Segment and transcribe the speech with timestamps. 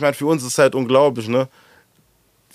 [0.00, 1.46] ich meine, für uns ist es halt unglaublich, ne?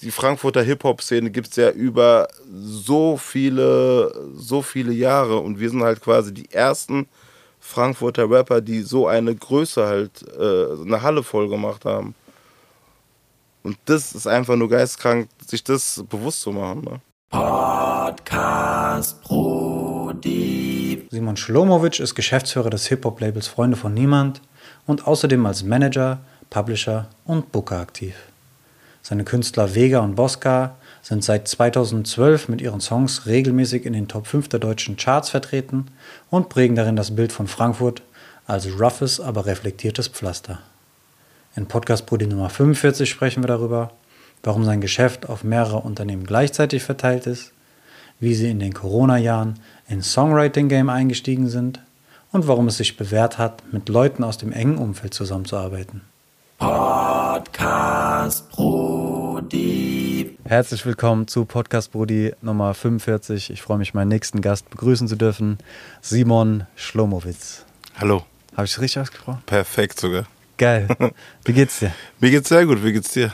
[0.02, 5.84] Die Frankfurter Hip-Hop-Szene gibt es ja über so viele, so viele Jahre und wir sind
[5.84, 7.08] halt quasi die ersten
[7.60, 12.16] Frankfurter Rapper, die so eine Größe halt, äh, eine Halle voll gemacht haben.
[13.62, 16.82] Und das ist einfach nur geistkrank, sich das bewusst zu machen.
[16.82, 17.00] Ne?
[17.30, 21.08] Podcast Brudi.
[21.12, 24.42] Simon Schlomovic ist Geschäftsführer des Hip-Hop-Labels Freunde von Niemand
[24.88, 28.16] und außerdem als Manager, Publisher und Booker aktiv.
[29.02, 34.26] Seine Künstler Vega und Bosca sind seit 2012 mit ihren Songs regelmäßig in den Top
[34.26, 35.86] 5 der deutschen Charts vertreten
[36.32, 38.02] und prägen darin das Bild von Frankfurt
[38.48, 40.60] als roughes, aber reflektiertes Pflaster.
[41.56, 43.92] In Podcast Brudi Nummer 45 sprechen wir darüber,
[44.42, 47.52] warum sein Geschäft auf mehrere Unternehmen gleichzeitig verteilt ist,
[48.20, 51.80] wie sie in den Corona-Jahren ins Songwriting-Game eingestiegen sind
[52.32, 56.02] und warum es sich bewährt hat, mit Leuten aus dem engen Umfeld zusammenzuarbeiten.
[56.58, 60.38] Podcast Brudi.
[60.46, 63.50] Herzlich willkommen zu Podcast Brudi Nummer 45.
[63.50, 65.58] Ich freue mich, meinen nächsten Gast begrüßen zu dürfen,
[66.02, 67.66] Simon Schlomowitz.
[68.00, 68.24] Hallo.
[68.56, 69.44] Habe ich es richtig ausgesprochen?
[69.46, 70.28] Perfekt sogar.
[70.58, 70.88] Geil.
[71.44, 71.92] Wie geht's dir?
[72.22, 72.84] Mir geht's sehr gut.
[72.84, 73.34] Wie geht's dir?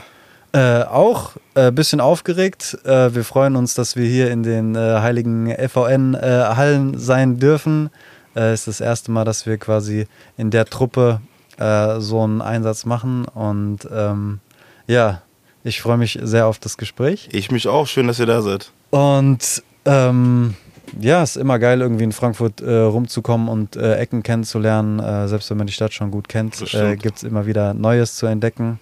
[0.52, 2.76] Äh, auch ein äh, bisschen aufgeregt.
[2.84, 7.90] Äh, wir freuen uns, dass wir hier in den äh, heiligen FVN-Hallen äh, sein dürfen.
[8.34, 11.20] Äh, ist das erste Mal, dass wir quasi in der Truppe
[11.58, 13.24] äh, so einen Einsatz machen.
[13.26, 14.40] Und ähm,
[14.86, 15.22] ja,
[15.64, 17.28] ich freue mich sehr auf das Gespräch.
[17.32, 17.86] Ich mich auch.
[17.86, 18.70] Schön, dass ihr da seid.
[18.90, 20.54] Und ähm,
[21.00, 24.98] ja, ist immer geil, irgendwie in Frankfurt äh, rumzukommen und äh, Ecken kennenzulernen.
[24.98, 28.16] Äh, selbst wenn man die Stadt schon gut kennt, äh, gibt es immer wieder Neues
[28.16, 28.78] zu entdecken.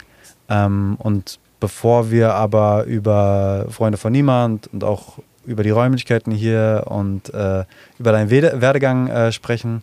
[0.49, 6.85] Ähm, und bevor wir aber über Freunde von Niemand und auch über die Räumlichkeiten hier
[6.87, 7.65] und äh,
[7.99, 9.83] über deinen Werdegang äh, sprechen,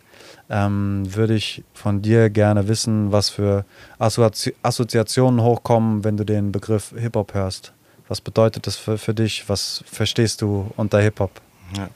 [0.50, 3.64] ähm, würde ich von dir gerne wissen, was für
[3.98, 7.72] Assozi Assoziationen hochkommen, wenn du den Begriff Hip-Hop hörst.
[8.08, 9.48] Was bedeutet das für, für dich?
[9.48, 11.30] Was verstehst du unter Hip-Hop?
[11.76, 11.90] Ja.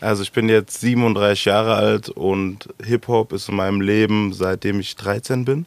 [0.00, 4.94] Also ich bin jetzt 37 Jahre alt und Hip-Hop ist in meinem Leben seitdem ich
[4.96, 5.66] 13 bin,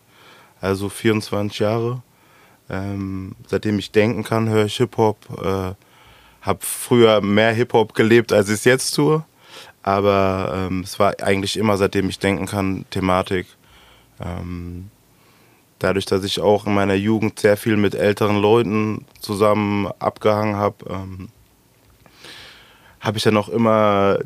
[0.62, 2.04] also 24 Jahre.
[2.70, 5.18] Ähm, seitdem ich denken kann, höre ich Hip-Hop.
[5.44, 5.74] Äh,
[6.42, 9.24] habe früher mehr Hip-Hop gelebt, als ich es jetzt tue.
[9.84, 13.48] Aber ähm, es war eigentlich immer, seitdem ich denken kann, Thematik.
[14.20, 14.92] Ähm,
[15.80, 20.76] dadurch, dass ich auch in meiner Jugend sehr viel mit älteren Leuten zusammen abgehangen habe,
[20.90, 21.30] ähm,
[23.00, 24.20] habe ich dann auch immer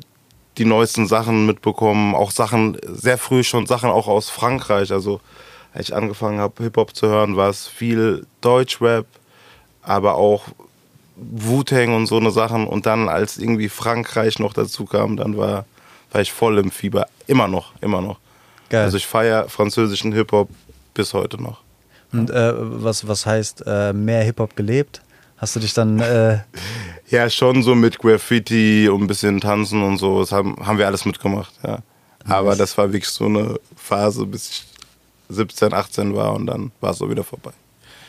[0.57, 2.15] die neuesten Sachen mitbekommen.
[2.15, 4.91] Auch Sachen, sehr früh schon Sachen auch aus Frankreich.
[4.91, 5.21] Also,
[5.73, 9.05] als ich angefangen habe, Hip-Hop zu hören, war es viel Deutschrap,
[9.81, 10.45] aber auch
[11.15, 12.67] Wu-Tang und so eine Sachen.
[12.67, 15.65] Und dann, als irgendwie Frankreich noch dazu kam, dann war,
[16.11, 17.07] war ich voll im Fieber.
[17.27, 18.19] Immer noch, immer noch.
[18.69, 18.85] Geil.
[18.85, 20.49] Also ich feiere französischen Hip-Hop
[20.93, 21.61] bis heute noch.
[22.11, 25.01] Und äh, was, was heißt äh, mehr Hip-Hop gelebt?
[25.37, 25.99] Hast du dich dann.
[25.99, 26.39] Äh
[27.09, 30.21] ja, schon so mit Graffiti und ein bisschen Tanzen und so.
[30.21, 31.79] Das haben, haben wir alles mitgemacht, ja.
[32.25, 34.65] Aber das war wirklich so eine Phase, bis ich
[35.29, 37.51] 17, 18 war und dann war es so wieder vorbei.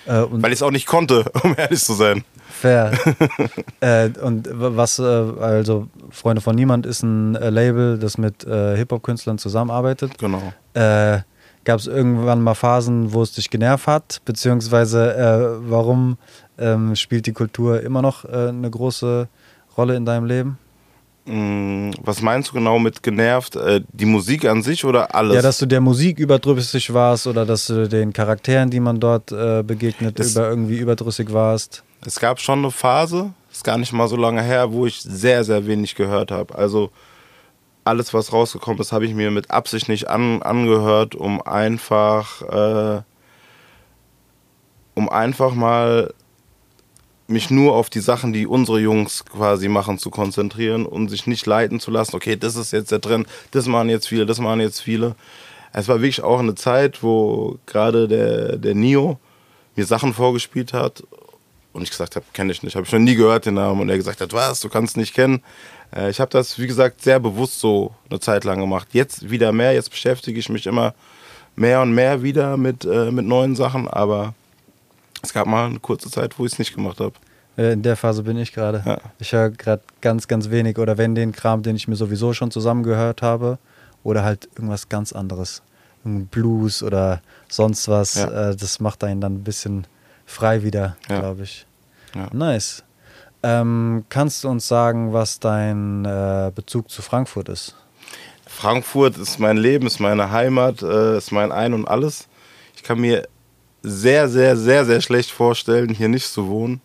[0.07, 2.25] Äh, Weil ich es auch nicht konnte, um ehrlich zu sein.
[2.51, 2.93] Fair.
[3.81, 8.77] äh, und was, äh, also Freunde von Niemand ist ein äh, Label, das mit äh,
[8.77, 10.19] Hip-Hop-Künstlern zusammenarbeitet.
[10.19, 10.53] Genau.
[10.75, 11.21] Äh,
[11.65, 14.21] Gab es irgendwann mal Phasen, wo es dich genervt hat?
[14.27, 16.19] Beziehungsweise warum
[16.59, 19.29] ähm, spielt die Kultur immer noch eine große
[19.75, 20.59] Rolle in deinem Leben?
[21.27, 23.59] Mm, was meinst du genau mit genervt?
[23.93, 25.35] Die Musik an sich oder alles?
[25.37, 29.27] Ja, dass du der Musik überdrüssig warst oder dass du den Charakteren, die man dort
[29.67, 31.83] begegnet, über irgendwie überdrüssig warst.
[32.07, 35.45] Es gab schon eine Phase, ist gar nicht mal so lange her, wo ich sehr,
[35.45, 36.55] sehr wenig gehört habe.
[36.55, 36.91] Also
[37.85, 43.03] alles, was rausgekommen ist, habe ich mir mit Absicht nicht an, angehört, um einfach, äh,
[44.95, 46.12] um einfach mal
[47.27, 51.47] mich nur auf die Sachen, die unsere Jungs quasi machen, zu konzentrieren und sich nicht
[51.47, 52.17] leiten zu lassen.
[52.17, 55.15] Okay, das ist jetzt der Trend, das machen jetzt viele, das machen jetzt viele.
[55.73, 59.19] Es war wirklich auch eine Zeit, wo gerade der, der Nio
[59.75, 61.03] mir Sachen vorgespielt hat
[61.73, 63.81] und ich gesagt habe, kenne ich nicht, habe ich noch nie gehört den Namen.
[63.81, 65.43] Und er gesagt hat, was, du kannst nicht kennen.
[65.94, 68.88] Äh, ich habe das, wie gesagt, sehr bewusst so eine Zeit lang gemacht.
[68.93, 70.94] Jetzt wieder mehr, jetzt beschäftige ich mich immer
[71.56, 73.88] mehr und mehr wieder mit, äh, mit neuen Sachen.
[73.88, 74.35] Aber
[75.25, 77.15] es gab mal eine kurze Zeit, wo ich es nicht gemacht habe.
[77.56, 78.82] Äh, in der Phase bin ich gerade.
[78.85, 78.99] Ja.
[79.19, 80.79] Ich höre gerade ganz, ganz wenig.
[80.79, 83.59] Oder wenn den Kram, den ich mir sowieso schon zusammengehört habe,
[84.03, 85.62] oder halt irgendwas ganz anderes.
[86.05, 88.15] Blues oder sonst was.
[88.17, 88.50] Ja.
[88.50, 89.87] Äh, das macht einen dann ein bisschen
[90.26, 91.21] frei wieder, ja.
[91.21, 91.67] glaube ich.
[92.32, 92.85] Nice.
[93.43, 97.75] Ähm, kannst du uns sagen, was dein äh, Bezug zu Frankfurt ist?
[98.47, 102.29] Frankfurt ist mein Leben, ist meine Heimat, äh, ist mein Ein und Alles.
[102.76, 103.26] Ich kann mir
[103.85, 106.81] sehr, sehr, sehr, sehr schlecht vorstellen, hier nicht zu wohnen.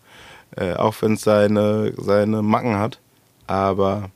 [0.56, 2.98] Äh, auch wenn es seine, seine Macken hat.
[3.46, 4.10] Aber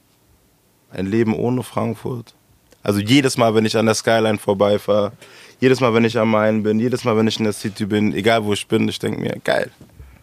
[0.91, 2.35] ein Leben ohne Frankfurt.
[2.83, 5.13] Also jedes Mal, wenn ich an der Skyline vorbeifahre,
[5.59, 8.13] jedes Mal, wenn ich am Main bin, jedes Mal, wenn ich in der City bin,
[8.13, 9.71] egal wo ich bin, ich denke mir, geil.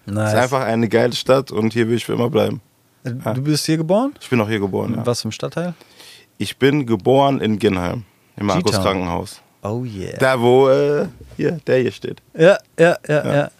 [0.05, 0.27] Nice.
[0.27, 2.61] Es ist einfach eine geile Stadt und hier will ich für immer bleiben.
[3.03, 4.13] Äh, du bist hier geboren?
[4.21, 5.05] Ich bin auch hier geboren, ja.
[5.05, 5.73] Was für ein Stadtteil?
[6.37, 8.03] Ich bin geboren in Ginheim,
[8.37, 8.73] im Markus.
[8.73, 9.41] Krankenhaus.
[9.63, 10.17] Oh yeah.
[10.17, 12.21] Da, wo äh, hier, der hier steht.
[12.33, 13.33] Ja, ja, ja, ja.
[13.35, 13.51] Ja.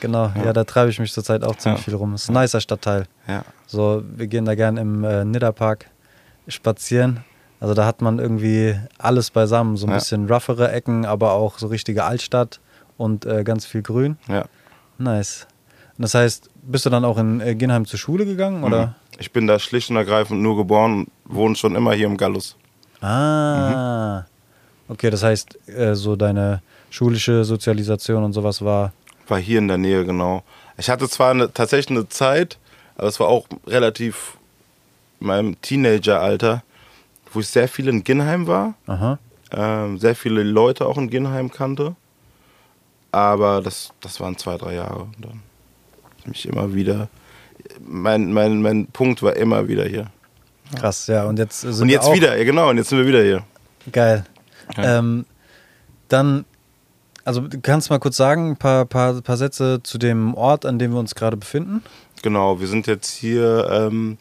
[0.00, 1.84] Genau, ja, da treibe ich mich zurzeit auch ziemlich Ja.
[1.84, 2.14] viel rum.
[2.14, 3.04] Ist ein nicer Stadtteil.
[3.26, 3.42] Ja.
[3.66, 5.86] So, wir gehen da gern im äh, Nidderpark
[6.48, 7.24] spazieren.
[7.58, 9.76] Also da hat man irgendwie alles beisammen.
[9.78, 9.96] So ein Ja.
[9.96, 12.60] bisschen roughere Ecken, aber auch so richtige Altstadt
[12.98, 14.18] und äh, ganz viel Grün.
[14.28, 14.44] ja.
[14.98, 15.46] Nice.
[15.98, 18.64] Und das heißt, bist du dann auch in äh, Ginheim zur Schule gegangen?
[18.64, 18.86] Oder?
[18.88, 18.94] Mhm.
[19.18, 22.56] Ich bin da schlicht und ergreifend nur geboren und wohne schon immer hier im Gallus.
[23.00, 24.24] Ah.
[24.88, 28.92] Okay, das heißt, äh, so deine schulische Sozialisation und sowas war.
[29.28, 30.42] War hier in der Nähe, genau.
[30.78, 32.58] Ich hatte zwar eine, tatsächlich eine Zeit,
[32.96, 34.36] aber es war auch relativ
[35.20, 36.62] in meinem Teenageralter,
[37.32, 39.18] wo ich sehr viel in Ginheim war, Aha.
[39.52, 41.96] ähm, sehr viele Leute auch in Ginheim kannte.
[43.12, 45.04] Aber das, das waren zwei, drei Jahre.
[45.04, 45.42] Und dann
[46.26, 47.08] mich immer wieder.
[47.80, 50.06] Mein, mein, mein Punkt war immer wieder hier.
[50.74, 51.24] Krass, ja.
[51.24, 53.42] Und jetzt sind Und jetzt wieder, ja genau, und jetzt sind wir wieder hier.
[53.92, 54.24] Geil.
[54.76, 54.98] Ja.
[54.98, 55.26] Ähm,
[56.08, 56.44] dann,
[57.24, 60.78] also du kannst mal kurz sagen, ein paar, paar, paar Sätze zu dem Ort, an
[60.78, 61.82] dem wir uns gerade befinden.
[62.22, 64.18] Genau, wir sind jetzt hier ähm,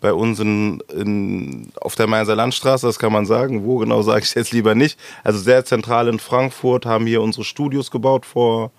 [0.00, 3.64] bei uns in, in, auf der Mainzer Landstraße, das kann man sagen.
[3.64, 4.98] Wo genau sage ich jetzt lieber nicht.
[5.22, 8.70] Also sehr zentral in Frankfurt, haben hier unsere Studios gebaut vor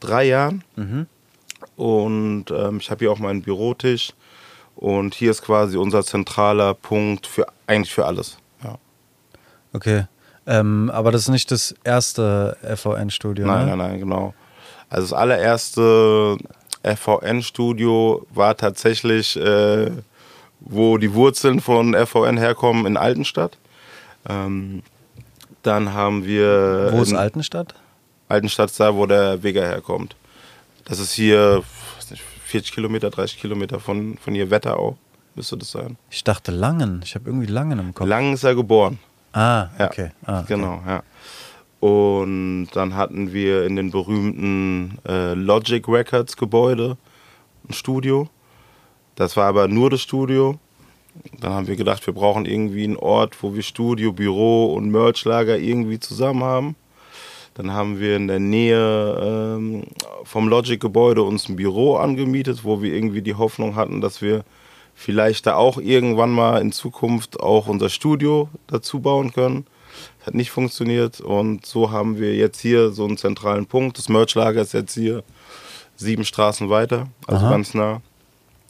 [0.00, 0.64] drei Jahren.
[1.76, 4.12] Und ähm, ich habe hier auch meinen Bürotisch.
[4.76, 8.38] Und hier ist quasi unser zentraler Punkt für eigentlich für alles.
[8.62, 8.78] Ja.
[9.72, 10.04] Okay.
[10.48, 13.76] Ähm, aber das ist nicht das erste FVN-Studio, Nein, ne?
[13.76, 14.34] nein, nein, genau.
[14.88, 16.38] Also das allererste
[16.82, 19.90] FVN-Studio war tatsächlich, äh,
[20.60, 23.58] wo die Wurzeln von FVN herkommen, in Altenstadt.
[24.26, 24.82] Ähm,
[25.62, 27.74] dann haben wir Wo ist Altenstadt?
[28.28, 30.16] Altenstadt ist da, wo der Vega herkommt.
[30.86, 31.62] Das ist hier
[31.96, 34.96] weiß nicht, 40 Kilometer, 30 Kilometer von, von hier Wetterau,
[35.34, 35.98] müsste das sein.
[36.10, 37.02] Ich dachte Langen.
[37.04, 38.08] Ich habe irgendwie Langen im Kopf.
[38.08, 38.98] Lang ist er geboren.
[39.38, 40.10] Ah, okay.
[40.24, 40.54] Ah, okay.
[40.54, 41.02] Genau, ja.
[41.80, 46.96] Und dann hatten wir in den berühmten äh, Logic Records Gebäude
[47.68, 48.28] ein Studio.
[49.14, 50.58] Das war aber nur das Studio.
[51.40, 55.58] Dann haben wir gedacht, wir brauchen irgendwie einen Ort, wo wir Studio, Büro und Merchlager
[55.58, 56.76] irgendwie zusammen haben.
[57.54, 59.84] Dann haben wir in der Nähe ähm,
[60.22, 64.44] vom Logic-Gebäude uns ein Büro angemietet, wo wir irgendwie die Hoffnung hatten, dass wir
[64.98, 69.64] vielleicht da auch irgendwann mal in Zukunft auch unser Studio dazu bauen können.
[70.18, 73.96] Das hat nicht funktioniert und so haben wir jetzt hier so einen zentralen Punkt.
[73.96, 75.22] Das Merchlager ist jetzt hier
[75.96, 77.50] sieben Straßen weiter, also Aha.
[77.50, 78.02] ganz nah.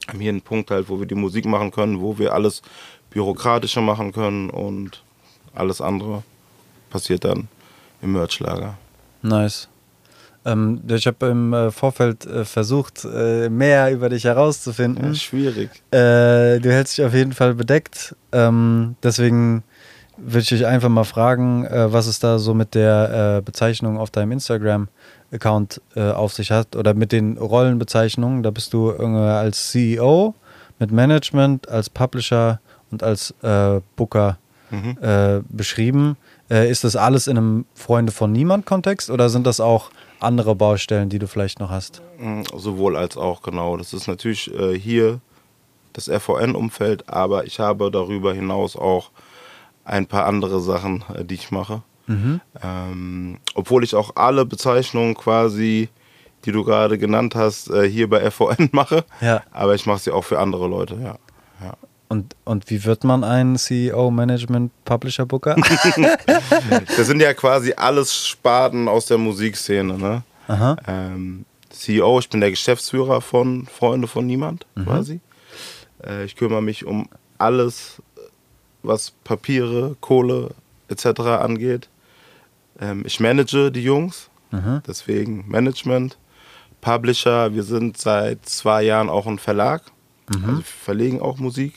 [0.07, 2.63] Haben hier einen Punkt halt, wo wir die Musik machen können, wo wir alles
[3.11, 5.03] bürokratischer machen können und
[5.55, 6.23] alles andere
[6.91, 7.49] passiert dann
[8.03, 8.77] im Merchlager.
[9.23, 9.69] Nice.
[10.45, 15.09] Ähm, ich habe im äh, Vorfeld äh, versucht, äh, mehr über dich herauszufinden.
[15.09, 15.71] Ja, schwierig.
[15.91, 18.15] Äh, du hältst dich auf jeden Fall bedeckt.
[18.33, 19.63] Ähm, deswegen
[20.17, 24.11] würde ich dich einfach mal fragen, äh, was es da so mit der Bezeichnung auf
[24.11, 28.43] deinem Instagram-Account auf sich hat oder mit den Rollenbezeichnungen.
[28.43, 30.35] Da bist du als CEO,
[30.79, 33.35] mit Management, als Publisher und als
[33.97, 34.39] Booker
[34.71, 35.45] Mhm.
[35.49, 36.17] beschrieben.
[36.51, 39.91] Ist das alles in einem Freunde von niemand Kontext oder sind das auch
[40.21, 42.03] andere Baustellen, die du vielleicht noch hast?
[42.19, 43.77] Mm, Sowohl als auch, genau.
[43.77, 45.21] Das ist natürlich äh, hier
[45.93, 49.11] das FVN-Umfeld, aber ich habe darüber hinaus auch
[49.85, 51.83] ein paar andere Sachen, äh, die ich mache.
[52.63, 55.91] Ähm, obwohl ich auch alle Bezeichnungen quasi,
[56.47, 59.05] die du gerade genannt hast, äh, hier bei FVN mache.
[59.21, 59.43] Ja.
[59.51, 61.19] Aber ich mache sie auch für andere Leute, ja.
[62.09, 65.57] Und, und wie wird man ein CEO, Management, Publisher, Booker?
[66.97, 69.99] Das sind ja quasi alles Sparten aus der Musikszene.
[69.99, 70.23] Ne?
[70.87, 75.21] Ähm, CEO, ich bin der Geschäftsführer von Freunde von Niemand quasi.
[76.05, 78.03] Äh, ich kümmere mich um alles,
[78.83, 80.51] was Papiere, Kohle
[80.89, 81.21] etc.
[81.21, 81.89] angeht.
[82.81, 84.81] Ähm, ich manage die Jungs, Mhm.
[84.87, 86.17] deswegen Management.
[86.81, 89.83] Publisher, wir sind seit zwei Jahren auch ein Verlag,
[90.29, 91.75] also wir verlegen auch Musik.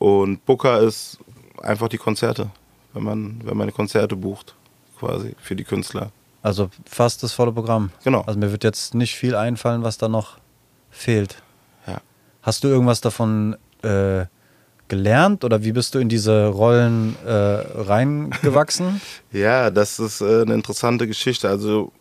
[0.00, 1.18] Und Booker ist
[1.62, 2.50] einfach die Konzerte,
[2.94, 4.54] wenn man, wenn man Konzerte bucht,
[4.98, 6.10] quasi für die Künstler.
[6.42, 7.90] Also fast das volle Programm.
[8.02, 8.22] Genau.
[8.22, 10.38] Also mir wird jetzt nicht viel einfallen, was da noch
[10.90, 11.42] fehlt.
[11.86, 12.00] Ja.
[12.40, 14.24] Hast du irgendwas davon äh,
[14.88, 19.02] gelernt oder wie bist du in diese Rollen äh, reingewachsen?
[19.32, 21.46] Ja, das ist äh, eine interessante Geschichte.
[21.46, 21.92] Also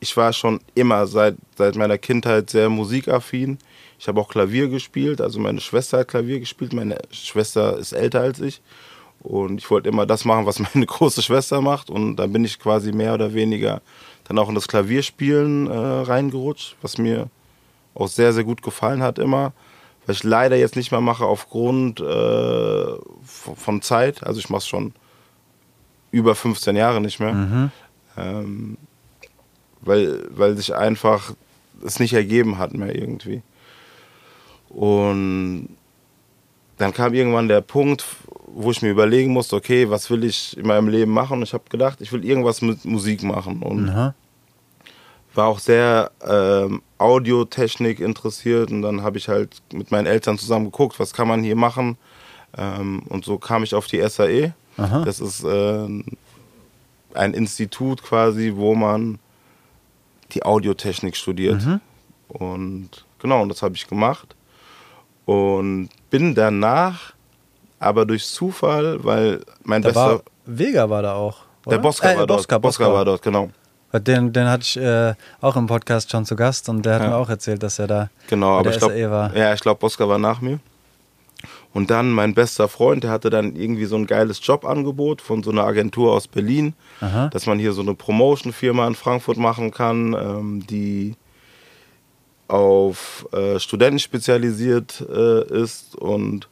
[0.00, 3.58] ich war schon immer seit, seit meiner Kindheit sehr musikaffin.
[4.02, 6.72] Ich habe auch Klavier gespielt, also meine Schwester hat Klavier gespielt.
[6.72, 8.60] Meine Schwester ist älter als ich.
[9.20, 11.88] Und ich wollte immer das machen, was meine große Schwester macht.
[11.88, 13.80] Und da bin ich quasi mehr oder weniger
[14.24, 17.30] dann auch in das Klavierspielen äh, reingerutscht, was mir
[17.94, 19.52] auch sehr, sehr gut gefallen hat immer.
[20.06, 24.26] Was ich leider jetzt nicht mehr mache aufgrund äh, von Zeit.
[24.26, 24.94] Also ich mache es schon
[26.10, 27.34] über 15 Jahre nicht mehr.
[27.34, 27.70] Mhm.
[28.16, 28.78] Ähm,
[29.80, 31.34] weil, weil sich einfach
[31.84, 33.42] es nicht ergeben hat mehr irgendwie.
[34.74, 35.68] Und
[36.78, 38.04] dann kam irgendwann der Punkt,
[38.46, 41.38] wo ich mir überlegen musste, okay, was will ich in meinem Leben machen?
[41.38, 43.62] Und ich habe gedacht, ich will irgendwas mit Musik machen.
[43.62, 44.14] Und Aha.
[45.34, 48.70] war auch sehr ähm, Audiotechnik interessiert.
[48.70, 51.96] Und dann habe ich halt mit meinen Eltern zusammen geguckt, was kann man hier machen.
[52.56, 54.54] Ähm, und so kam ich auf die SAE.
[54.76, 55.04] Aha.
[55.04, 55.88] Das ist äh,
[57.14, 59.18] ein Institut quasi, wo man
[60.32, 61.64] die Audiotechnik studiert.
[61.64, 61.80] Mhm.
[62.28, 62.88] Und
[63.18, 64.34] genau, und das habe ich gemacht.
[65.24, 67.14] Und bin danach,
[67.78, 70.00] aber durch Zufall, weil mein da bester.
[70.00, 71.38] War, Vega war da auch.
[71.64, 71.76] Oder?
[71.76, 72.62] Der Bosca äh, war Bosca, dort.
[72.62, 73.50] Bosca, Bosca war dort, genau.
[73.92, 77.08] Den, den hatte ich äh, auch im Podcast schon zu Gast und der hat ja.
[77.08, 79.36] mir auch erzählt, dass er da genau, aber ich glaub, war.
[79.36, 80.60] Ja, ich glaube, Bosca war nach mir.
[81.74, 85.50] Und dann mein bester Freund, der hatte dann irgendwie so ein geiles Jobangebot von so
[85.50, 87.28] einer Agentur aus Berlin, Aha.
[87.28, 91.14] dass man hier so eine Promotion-Firma in Frankfurt machen kann, ähm, die
[92.52, 95.96] auf äh, Studenten spezialisiert äh, ist.
[95.96, 96.48] Und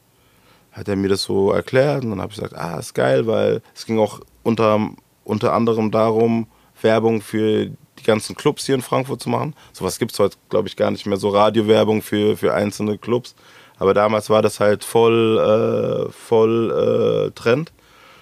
[0.71, 2.03] hat er mir das so erklärt.
[2.03, 4.89] Und dann habe ich gesagt, ah, ist geil, weil es ging auch unter,
[5.23, 6.47] unter anderem darum,
[6.81, 9.53] Werbung für die ganzen Clubs hier in Frankfurt zu machen.
[9.73, 11.17] Sowas gibt es heute, glaube ich, gar nicht mehr.
[11.17, 13.35] So Radiowerbung für, für einzelne Clubs.
[13.77, 17.71] Aber damals war das halt voll, äh, voll äh, Trend.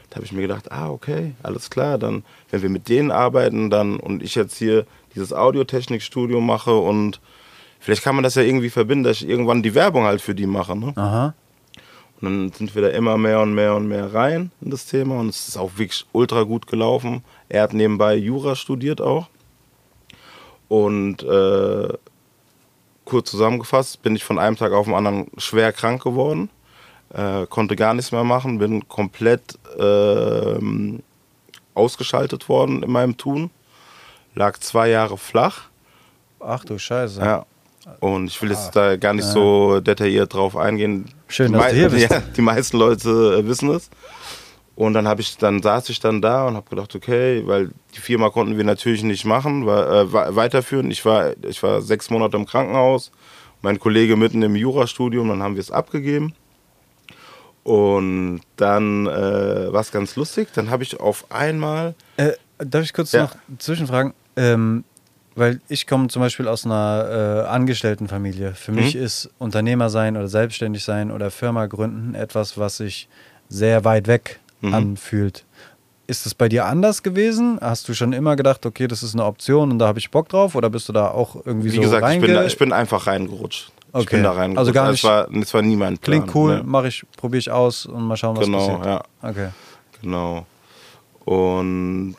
[0.09, 3.69] Da habe ich mir gedacht, ah, okay, alles klar, dann, wenn wir mit denen arbeiten,
[3.69, 7.21] dann und ich jetzt hier dieses Audiotechnikstudio mache und
[7.79, 10.45] vielleicht kann man das ja irgendwie verbinden, dass ich irgendwann die Werbung halt für die
[10.45, 10.77] mache.
[10.77, 10.93] Ne?
[10.95, 11.33] Aha.
[12.21, 15.19] Und dann sind wir da immer mehr und mehr und mehr rein in das Thema
[15.19, 17.23] und es ist auch wirklich ultra gut gelaufen.
[17.47, 19.27] Er hat nebenbei Jura studiert auch.
[20.67, 21.93] Und äh,
[23.05, 26.49] kurz zusammengefasst, bin ich von einem Tag auf den anderen schwer krank geworden,
[27.13, 30.59] äh, konnte gar nichts mehr machen, bin komplett äh,
[31.73, 33.49] ausgeschaltet worden in meinem Tun,
[34.35, 35.69] lag zwei Jahre flach.
[36.39, 37.19] Ach du Scheiße.
[37.19, 37.45] Ja.
[37.99, 41.05] Und ich will jetzt ah, da gar nicht so detailliert drauf eingehen.
[41.27, 42.11] Schön, dass du hier bist.
[42.11, 43.89] Ja, die meisten Leute äh, wissen es.
[44.75, 47.99] Und dann habe ich, dann saß ich dann da und habe gedacht, okay, weil die
[47.99, 50.89] Firma konnten wir natürlich nicht machen, war, äh, weiterführen.
[50.89, 53.11] Ich war, ich war sechs Monate im Krankenhaus,
[53.61, 56.33] mein Kollege mitten im Jurastudium, dann haben wir es abgegeben.
[57.63, 60.47] Und dann äh, war es ganz lustig.
[60.55, 61.93] Dann habe ich auf einmal.
[62.17, 63.23] Äh, darf ich kurz ja.
[63.23, 64.13] noch zwischenfragen?
[64.37, 64.85] Ähm,
[65.35, 68.53] weil ich komme zum Beispiel aus einer äh, Angestelltenfamilie.
[68.53, 68.77] Für mhm.
[68.77, 73.07] mich ist Unternehmer sein oder selbstständig sein oder Firma gründen etwas, was sich
[73.47, 74.73] sehr weit weg mhm.
[74.73, 75.45] anfühlt.
[76.07, 77.59] Ist es bei dir anders gewesen?
[77.61, 80.27] Hast du schon immer gedacht, okay, das ist eine Option und da habe ich Bock
[80.29, 80.55] drauf?
[80.55, 83.05] Oder bist du da auch irgendwie Wie so gesagt, ich bin, da, ich bin einfach
[83.05, 83.71] reingerutscht.
[83.91, 84.03] Okay.
[84.03, 84.57] Ich bin da reingerutscht.
[84.59, 85.03] Also gar nicht.
[85.03, 86.21] Es war, das war nie mein Plan.
[86.21, 86.63] Klingt cool, ne?
[86.63, 88.81] mache ich, probiere ich aus und mal schauen, was genau, passiert.
[88.81, 89.29] Genau, ja.
[89.29, 89.49] Okay.
[90.01, 90.45] Genau.
[91.25, 92.15] Und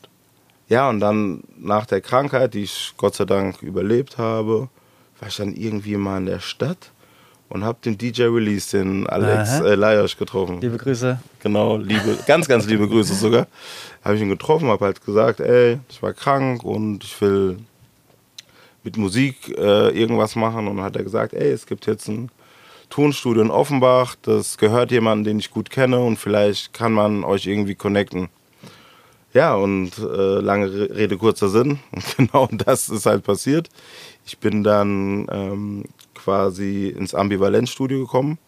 [0.70, 4.68] ja, und dann nach der Krankheit, die ich Gott sei Dank überlebt habe,
[5.18, 6.92] war ich dann irgendwie mal in der Stadt
[7.48, 10.60] und habe den DJ Release, den Alex äh, Lajos getroffen.
[10.60, 11.18] Liebe Grüße.
[11.40, 13.48] Genau, liebe, ganz, ganz liebe Grüße sogar.
[14.04, 17.58] Habe ich ihn getroffen, habe halt gesagt, ey, ich war krank und ich will
[18.84, 20.68] mit Musik äh, irgendwas machen.
[20.68, 22.30] Und dann hat er gesagt, ey, es gibt jetzt ein
[22.90, 27.46] Tonstudio in Offenbach, das gehört jemandem, den ich gut kenne und vielleicht kann man euch
[27.46, 28.28] irgendwie connecten.
[29.32, 31.78] Ja, und äh, lange Rede, kurzer Sinn.
[31.92, 33.68] Und genau das ist halt passiert.
[34.26, 35.84] Ich bin dann ähm,
[36.14, 38.38] quasi ins Ambivalenzstudio gekommen.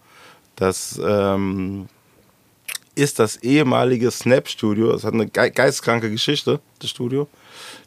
[0.57, 1.87] Das ähm,
[2.95, 4.93] ist das ehemalige Snap-Studio.
[4.93, 7.29] Es hat eine ge geistkranke Geschichte, das Studio.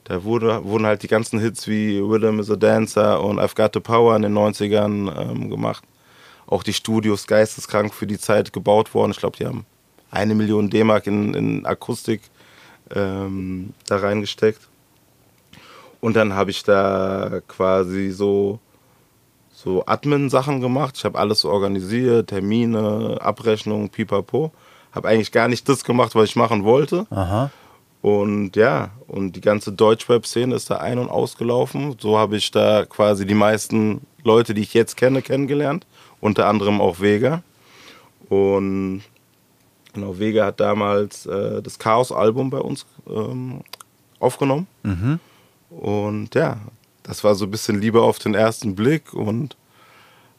[0.05, 3.71] Da wurde, wurden halt die ganzen Hits wie Rhythm is a Dancer und I've Got
[3.73, 5.83] the Power in den 90ern ähm, gemacht.
[6.47, 9.11] Auch die Studios geisteskrank für die Zeit gebaut worden.
[9.11, 9.65] Ich glaube, die haben
[10.11, 12.21] eine Million D-Mark in, in Akustik
[12.93, 14.61] ähm, da reingesteckt.
[16.01, 18.59] Und dann habe ich da quasi so
[19.51, 20.95] so Admin-Sachen gemacht.
[20.97, 24.51] Ich habe alles organisiert, Termine, Abrechnung, pipapo.
[24.91, 27.07] Habe eigentlich gar nicht das gemacht, was ich machen wollte.
[27.09, 27.49] Aha.
[28.01, 31.95] Und ja, und die ganze Deutschweb-Szene ist da ein- und ausgelaufen.
[31.99, 35.87] So habe ich da quasi die meisten Leute, die ich jetzt kenne, kennengelernt.
[36.21, 37.41] Unter anderem auch Vega.
[38.29, 39.01] Und
[39.95, 43.61] genau, Vega hat damals äh, das Chaos-Album bei uns ähm,
[44.19, 44.67] aufgenommen.
[44.83, 45.19] Mhm.
[45.71, 46.59] Und ja,
[47.03, 49.57] das war so ein bisschen Liebe auf den ersten Blick und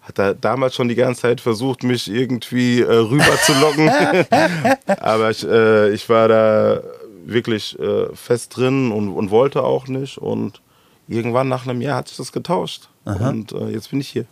[0.03, 3.91] hat er damals schon die ganze Zeit versucht, mich irgendwie äh, rüber zu locken.
[5.01, 6.81] Aber ich, äh, ich war da
[7.25, 10.19] wirklich äh, fest drin und, und wollte auch nicht.
[10.19, 10.63] Und
[11.09, 12.89] irgendwann nach einem Jahr hat sich das getauscht.
[13.05, 13.31] Aha.
[13.31, 14.27] Und äh, jetzt bin ich hier.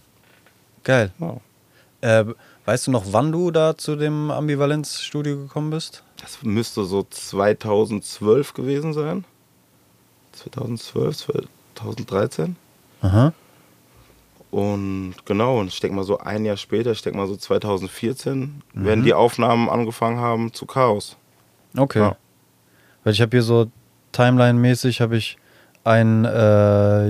[0.85, 1.11] Geil.
[1.19, 2.25] Ja.
[2.67, 6.03] Weißt du noch, wann du da zu dem Ambivalenz-Studio gekommen bist?
[6.21, 9.25] Das müsste so 2012 gewesen sein.
[10.33, 11.29] 2012,
[11.75, 12.57] 2013.
[13.03, 13.33] Aha.
[14.51, 18.63] Und genau, und ich denke mal so ein Jahr später, ich denke mal so 2014,
[18.73, 21.17] werden die Aufnahmen angefangen haben zu Chaos.
[21.77, 21.99] Okay.
[21.99, 22.17] Ja.
[23.03, 23.71] Weil ich habe hier so
[24.13, 25.37] Timeline-mäßig habe ich
[25.85, 26.31] ein äh,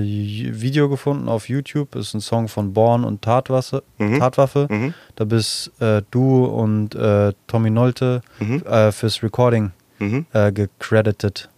[0.00, 1.92] Video gefunden auf YouTube.
[1.92, 3.82] Das ist ein Song von Born und Tatwaffe.
[3.98, 4.18] Mhm.
[4.18, 4.66] Tatwaffe.
[4.68, 4.94] Mhm.
[5.16, 8.62] Da bist äh, du und äh, Tommy Nolte Mhm.
[8.66, 10.26] äh, fürs Recording Mhm.
[10.32, 11.48] äh, gecredited.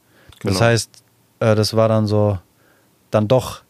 [0.43, 0.61] Das Genau.
[0.67, 0.91] heißt,
[1.41, 2.39] äh, das war dann so,
[3.11, 3.63] dann doch,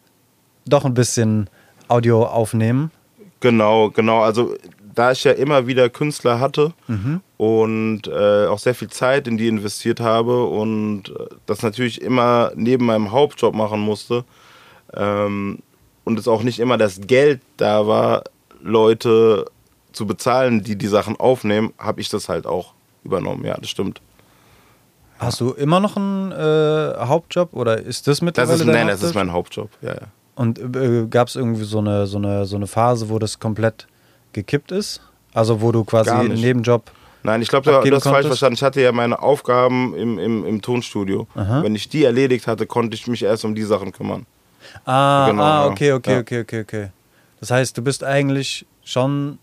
[0.67, 1.49] doch ein bisschen
[1.89, 2.91] Audio aufnehmen.
[3.39, 4.23] Genau, genau.
[4.23, 4.57] Also
[4.97, 6.73] da ich ja immer wieder Künstler hatte
[7.37, 12.51] und äh, auch sehr viel Zeit in die investiert habe und äh, das natürlich immer
[12.57, 14.25] neben meinem Hauptjob machen musste
[14.95, 15.59] ähm,
[16.05, 18.25] und es auch nicht immer das Geld da war,
[18.63, 19.45] Leute
[19.93, 22.73] zu bezahlen, die die Sachen aufnehmen, habe ich das halt auch
[23.05, 23.45] übernommen.
[23.45, 24.01] Ja, das stimmt.
[25.19, 28.87] Hast du immer noch einen äh, Hauptjob oder ist das Das mittlerweile ist, dein nein,
[28.89, 29.25] das ist Hauptjob?
[29.25, 29.71] mein Hauptjob.
[29.83, 30.01] Ja, ja.
[30.35, 33.87] Und äh, gab es irgendwie so eine, so, eine, so eine Phase, wo das komplett
[34.37, 35.01] gekippt ist?
[35.35, 36.35] Also wo du quasi einen.
[36.35, 36.91] Nebenjob.
[37.25, 38.55] Nein, ich glaube, du hast falsch verstanden.
[38.55, 41.27] Ich hatte ja meine Aufgaben im, im, im Tonstudio.
[41.35, 41.65] Aha.
[41.65, 44.27] Wenn ich die erledigt hatte, konnte ich mich erst um die Sachen kümmern.
[44.85, 46.21] Ah, Genau, ah okay, okay, Ja.
[46.21, 46.89] okay, okay, okay.
[47.41, 49.39] Das heißt, du bist eigentlich schon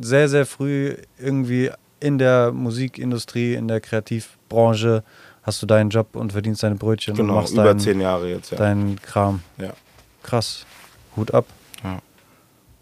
[0.00, 5.02] sehr, sehr früh irgendwie in der Musikindustrie, in der Kreativbranche,
[5.42, 8.30] hast du deinen Job und verdienst deine Brötchen und Genau, machst über deinen, zehn Jahre
[8.30, 8.58] jetzt, ja.
[8.58, 9.42] deinen Kram.
[9.58, 9.72] ja.
[10.22, 10.64] Krass.
[11.16, 11.46] Hut ab.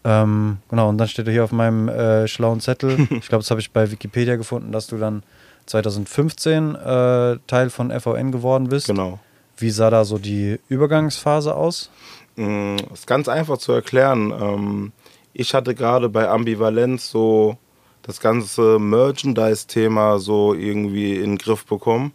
[0.03, 3.59] Ähm, genau, und dann steht hier auf meinem äh, schlauen Zettel, ich glaube, das habe
[3.59, 5.23] ich bei Wikipedia gefunden, dass du dann
[5.65, 8.87] 2015 äh, Teil von FVN geworden bist.
[8.87, 9.19] Genau.
[9.57, 11.89] Wie sah da so die Übergangsphase aus?
[12.37, 14.31] Mm, Ist ganz einfach zu erklären.
[14.31, 14.91] Ähm,
[15.33, 17.57] Ich hatte gerade bei Ambivalenz so
[18.01, 22.13] das ganze Merchandise-Thema so irgendwie in den Griff bekommen.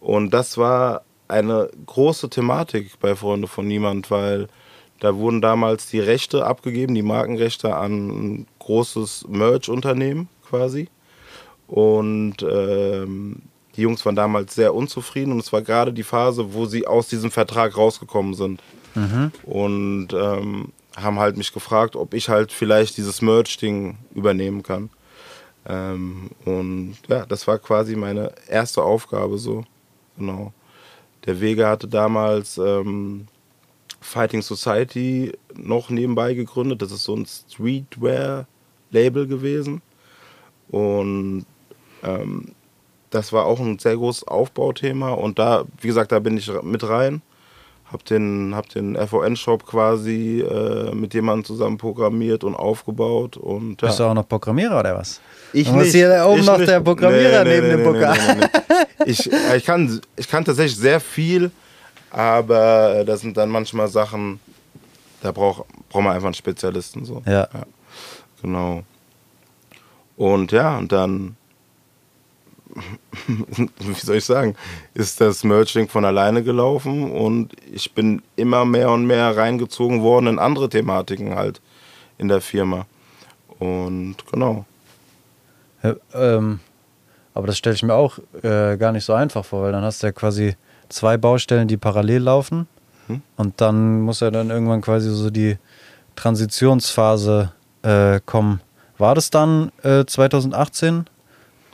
[0.00, 4.48] Und das war eine große Thematik bei Freunde von Niemand, weil
[5.00, 10.88] da wurden damals die Rechte abgegeben, die Markenrechte an ein großes Merch-Unternehmen quasi.
[11.66, 13.42] Und ähm,
[13.76, 17.08] die Jungs waren damals sehr unzufrieden und es war gerade die Phase, wo sie aus
[17.08, 18.60] diesem Vertrag rausgekommen sind.
[19.44, 24.90] Und ähm, haben halt mich gefragt, ob ich halt vielleicht dieses Merch-Ding übernehmen kann.
[25.66, 29.64] Ähm, und ja, das war quasi meine erste Aufgabe so.
[30.16, 30.52] Genau.
[31.26, 33.28] Der Vega hatte damals ähm,
[34.00, 36.82] Fighting Society noch nebenbei gegründet.
[36.82, 39.82] Das ist so ein Streetwear-Label gewesen.
[40.70, 41.46] Und
[42.02, 42.52] ähm,
[43.10, 45.10] das war auch ein sehr großes Aufbauthema.
[45.10, 47.22] Und da, wie gesagt, da bin ich mit rein.
[47.90, 53.38] Hab den, hab den FON-Shop quasi äh, mit jemandem zusammen programmiert und aufgebaut.
[53.38, 53.88] Und, ja.
[53.88, 55.22] Bist du auch noch Programmierer oder was?
[55.54, 55.92] Ich nicht.
[55.92, 56.68] hier oben noch nicht.
[56.68, 58.12] der Programmierer neben dem Booker.
[58.12, 58.84] nee, nee, nee.
[59.06, 61.50] Ich, ich, kann, ich kann tatsächlich sehr viel,
[62.10, 64.40] aber äh, das sind dann manchmal Sachen,
[65.22, 67.04] da braucht braucht man einfach einen Spezialisten.
[67.04, 67.22] So.
[67.26, 67.48] Ja.
[68.42, 68.82] Genau.
[70.16, 71.36] Und ja, und dann,
[73.26, 74.56] wie soll ich sagen,
[74.94, 80.26] ist das Merching von alleine gelaufen und ich bin immer mehr und mehr reingezogen worden
[80.26, 81.60] in andere Thematiken halt
[82.18, 82.86] in der Firma.
[83.58, 84.64] Und genau.
[85.82, 86.60] Ja, ähm,
[87.34, 90.02] aber das stelle ich mir auch äh, gar nicht so einfach vor, weil dann hast
[90.02, 90.56] du ja quasi
[90.88, 92.66] zwei Baustellen, die parallel laufen.
[93.08, 93.22] Hm.
[93.36, 95.56] Und dann muss ja dann irgendwann quasi so die
[96.16, 98.60] Transitionsphase äh, kommen.
[98.98, 101.06] War das dann äh, 2018,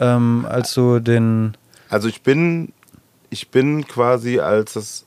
[0.01, 1.57] ähm, als du den.
[1.89, 2.73] Also ich bin,
[3.31, 5.05] ich bin quasi, als das,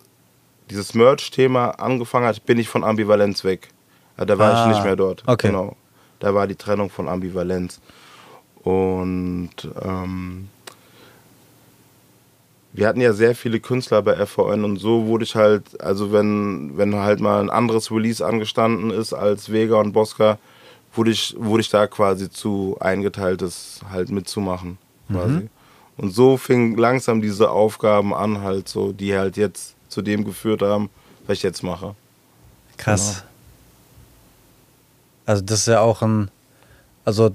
[0.70, 3.70] dieses Merch-Thema angefangen hat, bin ich von Ambivalenz weg.
[4.17, 5.24] Da war Ah, ich nicht mehr dort.
[5.28, 5.48] okay.
[5.48, 5.76] Genau.
[6.20, 7.80] Da war die Trennung von Ambivalenz.
[8.63, 9.52] Und
[9.84, 10.50] ähm,
[12.78, 16.78] wir hatten ja sehr viele Künstler bei FVN und so wurde ich halt, also wenn,
[16.78, 20.38] wenn halt mal ein anderes Release angestanden ist als Vega und Bosca,
[20.94, 24.78] wurde ich, wurde ich da quasi zu eingeteilt, das halt mitzumachen.
[25.12, 25.50] Quasi.
[25.98, 30.62] Und so fing langsam diese Aufgaben an, halt so, die halt jetzt zu dem geführt
[30.62, 30.92] haben,
[31.26, 31.96] was ich jetzt mache.
[32.78, 33.24] Krass.
[35.26, 36.30] Also, das ist ja auch ein.
[37.06, 37.32] Also,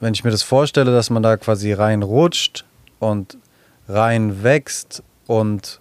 [0.00, 2.64] wenn ich mir das vorstelle, dass man da quasi reinrutscht
[2.98, 3.36] und
[3.88, 5.80] rein wächst und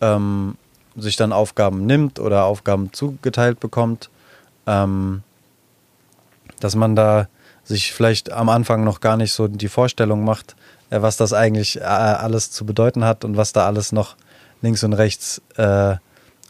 [0.00, 0.56] ähm,
[0.96, 4.10] sich dann Aufgaben nimmt oder Aufgaben zugeteilt bekommt,
[4.66, 5.22] ähm,
[6.60, 7.28] dass man da
[7.64, 10.56] sich vielleicht am Anfang noch gar nicht so die Vorstellung macht,
[10.90, 14.16] äh, was das eigentlich äh, alles zu bedeuten hat und was da alles noch
[14.62, 15.96] links und rechts äh,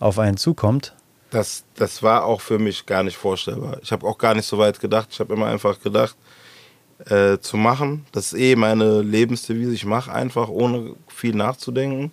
[0.00, 0.94] auf einen zukommt.
[1.30, 3.78] Das, das war auch für mich gar nicht vorstellbar.
[3.82, 5.08] Ich habe auch gar nicht so weit gedacht.
[5.12, 6.16] Ich habe immer einfach gedacht,
[7.06, 8.04] äh, zu machen.
[8.12, 9.72] Das ist eh meine Lebensdevise.
[9.72, 12.12] Ich mache einfach, ohne viel nachzudenken.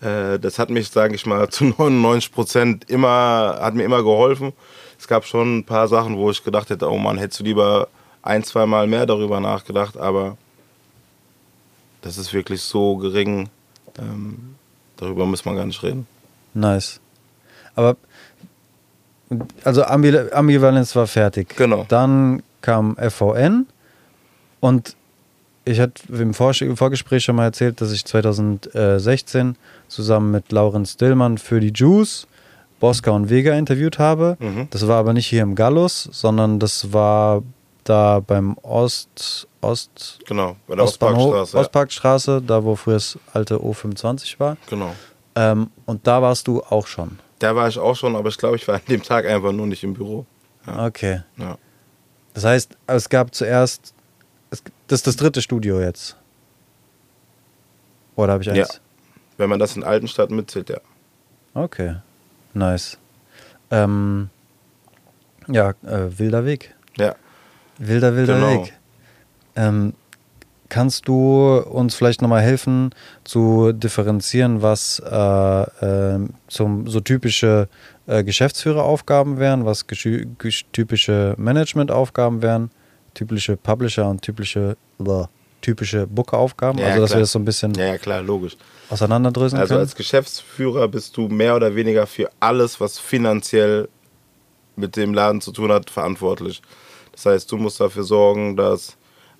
[0.00, 4.52] Äh, das hat mich, sage ich mal, zu 99 Prozent immer, hat mir immer geholfen.
[4.98, 7.88] Es gab schon ein paar Sachen, wo ich gedacht hätte, oh Mann, hättest du lieber
[8.22, 10.36] ein, zwei Mal mehr darüber nachgedacht, aber
[12.02, 13.48] das ist wirklich so gering.
[13.98, 14.56] Ähm,
[14.96, 16.06] darüber muss man gar nicht reden.
[16.52, 17.00] Nice.
[17.74, 17.96] Aber
[19.64, 21.56] also Ambivalenz war fertig.
[21.56, 21.86] Genau.
[21.88, 23.66] Dann kam FVN
[24.60, 24.96] und
[25.64, 29.56] ich hatte im Vorgespräch schon mal erzählt, dass ich 2016
[29.88, 32.26] zusammen mit Laurenz Dillmann für die Juice
[32.80, 34.36] Bosca und Vega interviewt habe.
[34.40, 34.68] Mhm.
[34.70, 37.42] Das war aber nicht hier im Gallus, sondern das war
[37.84, 42.40] da beim Ost, Ost genau, bei der Ostparkstraße, Ostparkstraße, ja.
[42.40, 44.56] da wo früher das alte O25 war.
[44.68, 44.94] Genau.
[45.34, 47.18] Ähm, und da warst du auch schon.
[47.38, 49.66] Da war ich auch schon, aber ich glaube, ich war an dem Tag einfach nur
[49.66, 50.26] nicht im Büro.
[50.66, 50.86] Ja.
[50.86, 51.22] Okay.
[51.36, 51.56] Ja.
[52.34, 53.94] Das heißt, es gab zuerst,
[54.50, 56.16] es, das ist das dritte Studio jetzt.
[58.16, 58.58] Oder habe ich eins?
[58.58, 58.80] Ja.
[59.38, 60.78] Wenn man das in Altenstadt mitzählt, ja.
[61.54, 61.96] Okay.
[62.52, 62.98] Nice.
[63.70, 64.28] Ähm,
[65.48, 66.74] ja, äh, wilder Weg.
[66.96, 67.14] Ja.
[67.78, 68.64] Wilder, wilder genau.
[68.64, 68.74] Weg.
[69.56, 69.94] Ähm,
[70.68, 75.62] kannst du uns vielleicht nochmal helfen zu differenzieren, was äh,
[76.14, 77.68] äh, zum, so typische
[78.10, 82.70] äh, Geschäftsführeraufgaben wären, was typische Managementaufgaben wären,
[83.14, 85.28] typische Publisher und typische, blah,
[85.60, 86.80] typische Bookeraufgaben?
[86.80, 87.18] Ja, also, dass klar.
[87.18, 88.56] wir das so ein bisschen ja, klar, logisch.
[88.88, 89.80] auseinanderdröseln also können?
[89.82, 93.88] Also, als Geschäftsführer bist du mehr oder weniger für alles, was finanziell
[94.74, 96.62] mit dem Laden zu tun hat, verantwortlich.
[97.12, 98.96] Das heißt, du musst dafür sorgen, dass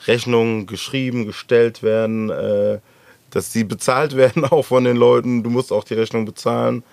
[0.06, 2.78] Rechnungen geschrieben, gestellt werden, äh,
[3.30, 5.42] dass sie bezahlt werden auch von den Leuten.
[5.42, 6.84] Du musst auch die Rechnung bezahlen.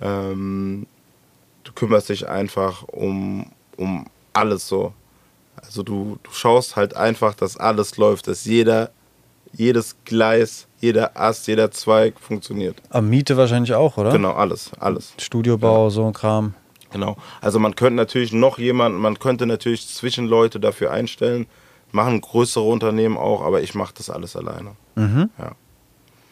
[0.00, 0.86] Ähm,
[1.64, 3.46] du kümmerst dich einfach um,
[3.76, 4.92] um alles so.
[5.56, 8.90] Also du, du schaust halt einfach, dass alles läuft, dass jeder,
[9.52, 12.76] jedes Gleis, jeder Ast, jeder Zweig funktioniert.
[12.90, 14.12] Am Miete wahrscheinlich auch, oder?
[14.12, 15.12] Genau, alles, alles.
[15.18, 15.90] Studiobau, ja.
[15.90, 16.54] so ein Kram.
[16.92, 17.16] Genau.
[17.40, 21.46] Also man könnte natürlich noch jemanden, man könnte natürlich Zwischenleute dafür einstellen,
[21.92, 24.72] machen größere Unternehmen auch, aber ich mache das alles alleine.
[24.96, 25.30] Mhm.
[25.38, 25.52] Ja.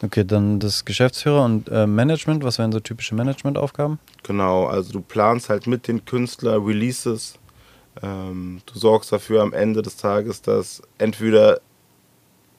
[0.01, 3.99] Okay, dann das Geschäftsführer und äh, Management, was wären so typische Managementaufgaben?
[4.23, 7.37] Genau, also du planst halt mit den Künstlern Releases.
[8.01, 11.59] Ähm, du sorgst dafür am Ende des Tages, dass entweder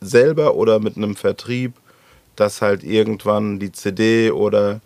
[0.01, 1.75] selber oder mit einem Vertrieb,
[2.37, 4.81] dass halt irgendwann die CD oder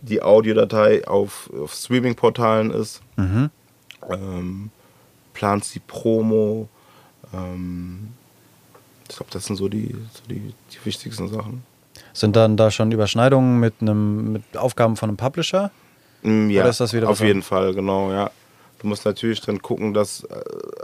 [0.00, 3.02] die Audiodatei auf, auf Streaming-Portalen ist.
[3.16, 3.50] Mhm.
[4.10, 4.70] Ähm,
[5.34, 6.68] planst die Promo.
[7.34, 8.08] Ähm,
[9.08, 11.62] ich glaube, das sind so die, so die, die wichtigsten Sachen.
[12.12, 15.70] Sind dann da schon Überschneidungen mit, einem, mit Aufgaben von einem Publisher?
[16.22, 18.30] Mm, ja, auf jeden Fall, genau, ja.
[18.80, 20.40] Du musst natürlich dann gucken, dass, äh,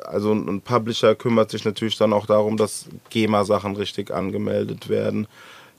[0.06, 5.26] also ein Publisher kümmert sich natürlich dann auch darum, dass GEMA-Sachen richtig angemeldet werden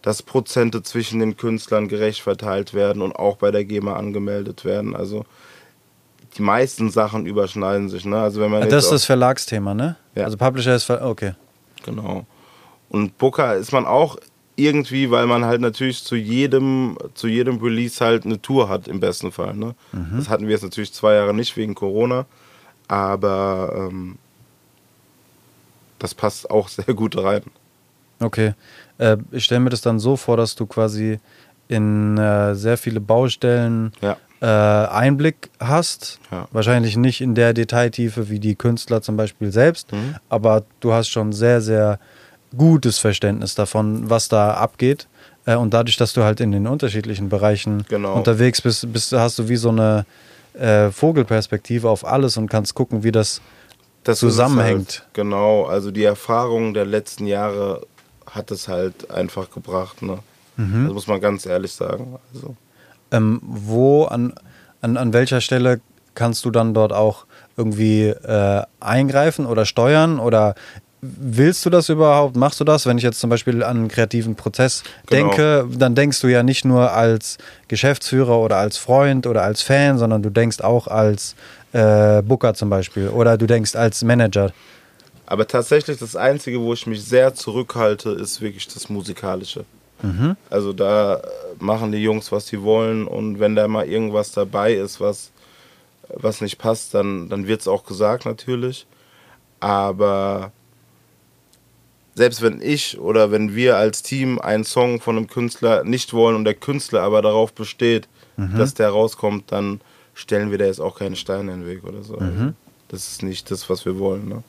[0.01, 4.95] dass Prozente zwischen den Künstlern gerecht verteilt werden und auch bei der GEMA angemeldet werden.
[4.95, 5.25] Also
[6.37, 8.05] die meisten Sachen überschneiden sich.
[8.05, 8.17] Ne?
[8.17, 9.97] Also wenn man das ist das Verlagsthema, ne?
[10.15, 10.25] Ja.
[10.25, 11.33] Also Publisher ist, Ver okay.
[11.83, 12.25] Genau.
[12.89, 14.17] Und Booker ist man auch
[14.59, 18.99] irgendwie, weil man halt natürlich zu jedem, zu jedem Release halt eine Tour hat, im
[18.99, 19.53] besten Fall.
[19.55, 19.75] Ne?
[19.91, 20.17] Mhm.
[20.17, 22.25] Das hatten wir jetzt natürlich zwei Jahre nicht wegen Corona,
[22.87, 24.17] aber ähm,
[25.99, 27.43] das passt auch sehr gut rein.
[28.19, 28.53] Okay.
[28.97, 31.19] Äh, ich stelle mir das dann so vor, dass du quasi
[31.67, 34.17] in äh, sehr viele Baustellen ja.
[34.41, 36.19] äh, Einblick hast.
[36.31, 36.47] Ja.
[36.51, 40.15] Wahrscheinlich nicht in der Detailtiefe wie die Künstler zum Beispiel selbst, mhm.
[40.27, 41.99] aber du hast schon sehr, sehr
[42.57, 45.07] gutes Verständnis davon, was da abgeht.
[45.45, 48.13] Äh, und dadurch, dass du halt in den unterschiedlichen Bereichen genau.
[48.15, 50.05] unterwegs bist, bist, hast du wie so eine
[50.53, 53.41] äh, Vogelperspektive auf alles und kannst gucken, wie das,
[54.03, 54.99] das zusammenhängt.
[55.01, 57.85] Halt, genau, also die Erfahrungen der letzten Jahre
[58.29, 60.01] hat es halt einfach gebracht.
[60.01, 60.19] Ne?
[60.57, 60.85] Mhm.
[60.85, 62.17] Das muss man ganz ehrlich sagen.
[62.33, 62.55] Also.
[63.11, 64.33] Ähm, wo, an,
[64.81, 65.81] an, an welcher Stelle
[66.15, 70.55] kannst du dann dort auch irgendwie äh, eingreifen oder steuern oder
[71.01, 72.35] willst du das überhaupt?
[72.35, 72.85] Machst du das?
[72.85, 75.29] Wenn ich jetzt zum Beispiel an einen kreativen Prozess genau.
[75.29, 79.97] denke, dann denkst du ja nicht nur als Geschäftsführer oder als Freund oder als Fan,
[79.97, 81.35] sondern du denkst auch als
[81.71, 84.51] äh, Booker zum Beispiel oder du denkst als Manager.
[85.25, 89.63] Aber tatsächlich das Einzige, wo ich mich sehr zurückhalte, ist wirklich das Musikalische.
[90.01, 90.35] Mhm.
[90.49, 91.21] Also da
[91.59, 95.31] machen die Jungs, was sie wollen und wenn da mal irgendwas dabei ist, was,
[96.09, 98.87] was nicht passt, dann, dann wird es auch gesagt natürlich.
[99.59, 100.51] Aber
[102.19, 106.35] selbst wenn ich oder wenn wir als Team einen Song von einem Künstler nicht wollen
[106.35, 108.57] und der Künstler aber darauf besteht, mhm.
[108.57, 109.79] dass der rauskommt, dann
[110.13, 112.17] stellen wir da jetzt auch keine Steine in den Weg oder so.
[112.17, 112.55] Mhm.
[112.89, 114.27] Das ist nicht das, was wir wollen.
[114.27, 114.43] Ne?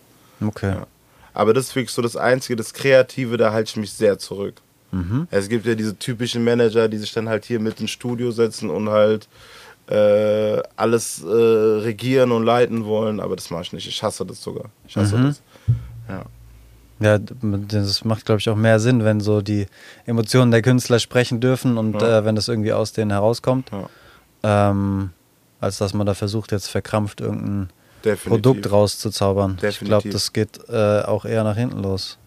[0.44, 0.70] Okay.
[0.70, 0.86] Ja.
[1.32, 4.54] Aber das ist wirklich so das Einzige, das Kreative, da halte ich mich sehr zurück.
[4.90, 5.28] Mhm.
[5.30, 8.68] Es gibt ja diese typischen Manager, die sich dann halt hier mit ins Studio setzen
[8.68, 9.28] und halt
[9.86, 13.86] äh, alles äh, regieren und leiten wollen, aber das mache ich nicht.
[13.86, 14.70] Ich hasse das sogar.
[14.88, 15.26] Ich hasse mhm.
[15.26, 15.42] das.
[16.08, 16.24] Ja.
[17.00, 19.66] Ja, das macht, glaube ich, auch mehr Sinn, wenn so die
[20.04, 22.18] Emotionen der Künstler sprechen dürfen und ja.
[22.18, 23.70] äh, wenn das irgendwie aus denen herauskommt.
[23.72, 24.70] Ja.
[24.70, 25.10] Ähm,
[25.60, 27.70] als dass man da versucht, jetzt verkrampft irgendein
[28.04, 28.28] Definitiv.
[28.28, 29.56] Produkt rauszuzaubern.
[29.56, 29.82] Definitiv.
[29.82, 32.18] Ich glaube, das geht äh, auch eher nach hinten los.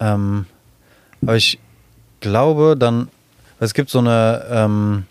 [0.00, 0.46] Ähm,
[1.22, 1.58] aber ich
[2.20, 3.08] glaube dann,
[3.60, 5.06] es gibt so eine, ähm,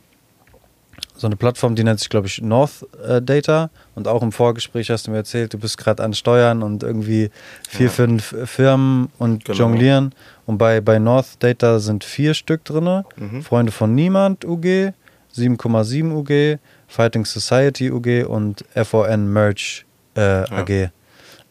[1.23, 3.69] so eine Plattform, die nennt sich, glaube ich, North äh, Data.
[3.95, 7.31] Und auch im Vorgespräch hast du mir erzählt, du bist gerade an Steuern und irgendwie
[7.69, 7.91] vier, ja.
[7.93, 9.57] fünf Firmen und genau.
[9.57, 10.13] jonglieren.
[10.45, 13.05] Und bei, bei North Data sind vier Stück drin.
[13.15, 13.41] Mhm.
[13.41, 14.91] Freunde von Niemand UG,
[15.33, 19.85] 7,7 UG, Fighting Society UG und FON Merch
[20.17, 20.43] äh, ja.
[20.51, 20.89] AG.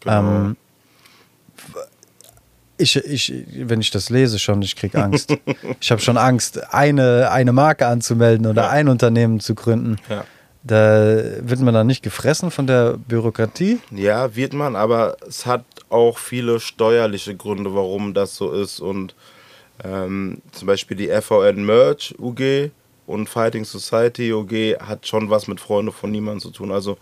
[0.01, 0.19] Genau.
[0.19, 0.57] Ähm,
[2.83, 5.35] ich, ich, wenn ich das lese schon, ich kriege Angst.
[5.81, 8.71] ich habe schon Angst, eine, eine Marke anzumelden oder ja.
[8.71, 9.97] ein Unternehmen zu gründen.
[10.09, 10.25] Ja.
[10.64, 13.81] Da wird man dann nicht gefressen von der Bürokratie?
[13.90, 18.79] Ja, wird man, aber es hat auch viele steuerliche Gründe, warum das so ist.
[18.79, 19.14] Und
[19.83, 22.71] ähm, zum Beispiel die FVN Merch UG
[23.07, 26.71] und Fighting Society UG hat schon was mit Freunde von niemandem zu tun.
[26.71, 26.97] Also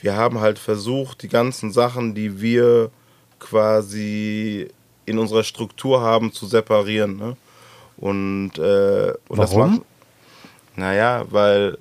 [0.00, 2.90] wir haben halt versucht, die ganzen Sachen, die wir
[3.38, 4.68] quasi
[5.06, 7.16] in unserer Struktur haben, zu separieren.
[7.16, 7.36] Ne?
[7.96, 9.38] Und, äh, und Warum?
[9.38, 9.80] das macht.
[10.76, 11.78] Naja, weil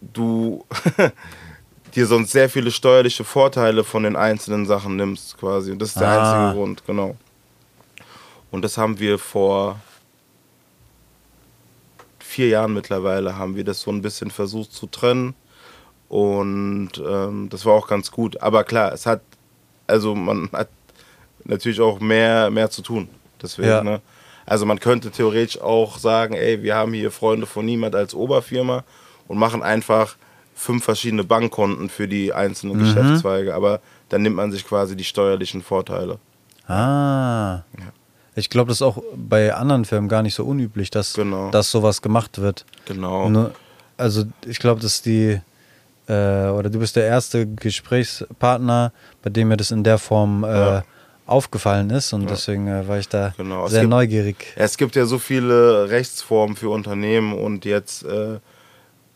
[0.00, 0.64] du
[1.94, 5.72] dir sonst sehr viele steuerliche Vorteile von den einzelnen Sachen nimmst, quasi.
[5.72, 6.44] Und das ist der ah.
[6.44, 7.16] einzige Grund, genau.
[8.50, 9.78] Und das haben wir vor
[12.18, 15.34] vier Jahren mittlerweile, haben wir das so ein bisschen versucht zu trennen.
[16.08, 18.40] Und ähm, das war auch ganz gut.
[18.42, 19.22] Aber klar, es hat,
[19.86, 20.68] also man hat
[21.44, 23.08] natürlich auch mehr, mehr zu tun.
[23.42, 23.82] Deswegen, ja.
[23.82, 24.00] ne?
[24.46, 28.84] Also man könnte theoretisch auch sagen, ey, wir haben hier Freunde von niemand als Oberfirma
[29.28, 30.16] und machen einfach
[30.54, 32.80] fünf verschiedene Bankkonten für die einzelnen mhm.
[32.80, 36.18] Geschäftszweige, aber dann nimmt man sich quasi die steuerlichen Vorteile.
[36.66, 37.62] Ah.
[37.78, 37.92] Ja.
[38.34, 41.50] Ich glaube, das ist auch bei anderen Firmen gar nicht so unüblich, dass, genau.
[41.50, 42.64] dass sowas gemacht wird.
[42.86, 43.28] Genau.
[43.28, 43.52] Nur,
[43.96, 45.40] also ich glaube, dass die,
[46.08, 50.48] äh, oder du bist der erste Gesprächspartner, bei dem mir das in der Form äh,
[50.48, 50.84] ja
[51.30, 52.28] aufgefallen ist und ja.
[52.28, 53.68] deswegen äh, war ich da genau.
[53.68, 54.36] sehr gibt, neugierig.
[54.56, 58.38] Es gibt ja so viele Rechtsformen für Unternehmen und jetzt äh,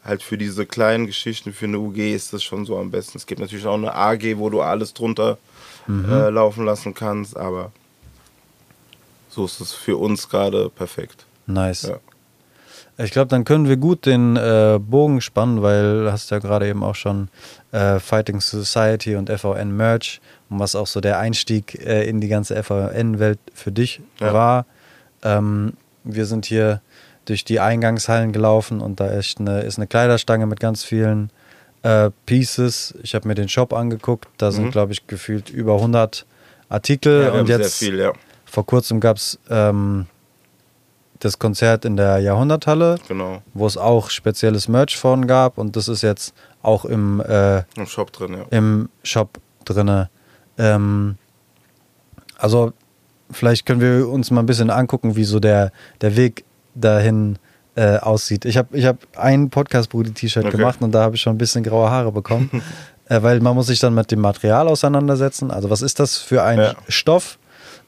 [0.05, 3.19] halt für diese kleinen Geschichten, für eine UG ist das schon so am besten.
[3.19, 5.39] Es gibt natürlich auch eine AG, wo du alles drunter
[5.87, 6.11] mhm.
[6.11, 7.73] äh, laufen lassen kannst, aber
[9.29, 11.27] so ist es für uns gerade perfekt.
[11.47, 11.83] Nice.
[11.83, 11.99] Ja.
[12.97, 16.69] Ich glaube, dann können wir gut den äh, Bogen spannen, weil du hast ja gerade
[16.69, 17.29] eben auch schon
[17.73, 20.21] äh, Fighting Society und FVN Merch
[20.55, 24.33] und was auch so der Einstieg äh, in die ganze FVN-Welt für dich ja.
[24.33, 24.67] war.
[25.23, 26.81] Ähm, wir sind hier
[27.25, 31.31] durch die Eingangshallen gelaufen und da ist eine, ist eine Kleiderstange mit ganz vielen
[31.83, 32.95] äh, Pieces.
[33.03, 34.71] Ich habe mir den Shop angeguckt, da sind, mhm.
[34.71, 36.25] glaube ich, gefühlt über 100
[36.69, 38.13] Artikel ja, und jetzt viel, ja.
[38.45, 40.07] vor kurzem gab es ähm,
[41.19, 43.43] das Konzert in der Jahrhunderthalle, genau.
[43.55, 47.87] wo es auch spezielles Merch von gab und das ist jetzt auch im, äh, Im
[47.87, 48.45] Shop drin, ja.
[48.51, 50.07] Im Shop drin.
[50.59, 51.17] Ähm,
[52.39, 52.73] also
[53.31, 57.39] vielleicht können wir uns mal ein bisschen angucken, wie so der, der Weg dahin
[57.77, 58.45] äh, aussieht.
[58.45, 60.57] Ich habe ich hab ein Podcast-Brudi-T-Shirt okay.
[60.57, 62.63] gemacht und da habe ich schon ein bisschen graue Haare bekommen,
[63.09, 65.51] äh, weil man muss sich dann mit dem Material auseinandersetzen.
[65.51, 66.75] Also was ist das für ein ja.
[66.89, 67.39] Stoff?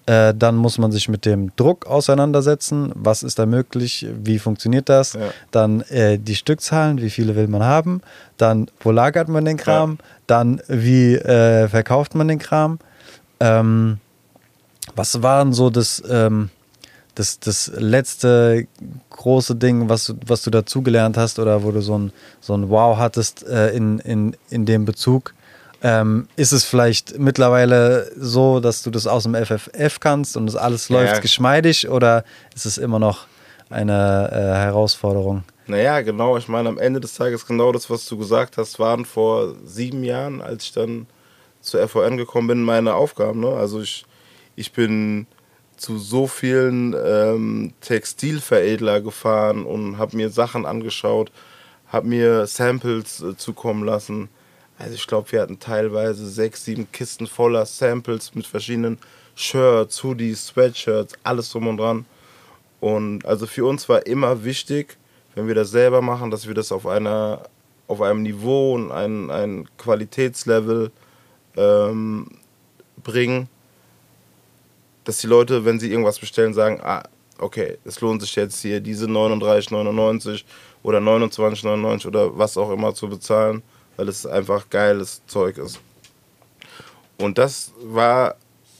[0.06, 2.92] Äh, dann muss man sich mit dem Druck auseinandersetzen.
[2.94, 4.06] Was ist da möglich?
[4.22, 5.14] Wie funktioniert das?
[5.14, 5.20] Ja.
[5.50, 8.02] Dann äh, die Stückzahlen, wie viele will man haben?
[8.36, 9.98] Dann, wo lagert man den Kram?
[9.98, 10.04] Ja.
[10.26, 12.78] Dann, wie äh, verkauft man den Kram?
[13.40, 13.98] Ähm,
[14.94, 16.50] was waren so das, ähm,
[17.14, 18.66] das, das letzte
[19.10, 22.98] große Ding, was, was du dazugelernt hast oder wo du so ein, so ein Wow
[22.98, 25.34] hattest äh, in, in, in dem Bezug?
[25.82, 30.56] Ähm, ist es vielleicht mittlerweile so, dass du das aus dem FFF kannst und das
[30.56, 31.20] alles läuft ja.
[31.20, 33.26] geschmeidig oder ist es immer noch
[33.68, 35.44] eine äh, Herausforderung?
[35.68, 36.36] Naja, genau.
[36.36, 40.04] Ich meine, am Ende des Tages genau das, was du gesagt hast, waren vor sieben
[40.04, 41.06] Jahren, als ich dann
[41.60, 43.40] zur FON gekommen bin, meine Aufgaben.
[43.40, 43.48] Ne?
[43.48, 44.06] Also ich,
[44.54, 45.26] ich bin
[45.76, 51.32] zu so vielen ähm, Textilveredler gefahren und habe mir Sachen angeschaut,
[51.88, 54.28] habe mir Samples äh, zukommen lassen.
[54.78, 58.98] Also ich glaube, wir hatten teilweise sechs, sieben Kisten voller Samples mit verschiedenen
[59.34, 62.06] Shirts, Hoodies, Sweatshirts, alles drum und dran.
[62.80, 64.96] Und also für uns war immer wichtig,
[65.36, 67.42] wenn wir das selber machen, dass wir das auf einer
[67.88, 70.90] auf einem Niveau und ein, ein Qualitätslevel
[71.56, 72.26] ähm,
[73.04, 73.48] bringen,
[75.04, 77.04] dass die Leute, wenn sie irgendwas bestellen, sagen, ah,
[77.38, 80.42] okay, es lohnt sich jetzt hier diese 39,99
[80.82, 83.62] oder 29,99 oder was auch immer zu bezahlen,
[83.96, 85.78] weil es einfach geiles Zeug ist.
[87.18, 88.34] Und das war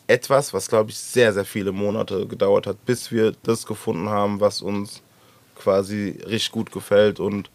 [0.09, 4.41] etwas, was, glaube ich, sehr, sehr viele Monate gedauert hat, bis wir das gefunden haben,
[4.41, 5.03] was uns
[5.57, 7.51] quasi richtig gut gefällt und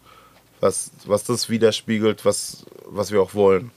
[0.60, 3.70] was, was das widerspiegelt, was, was wir auch wollen.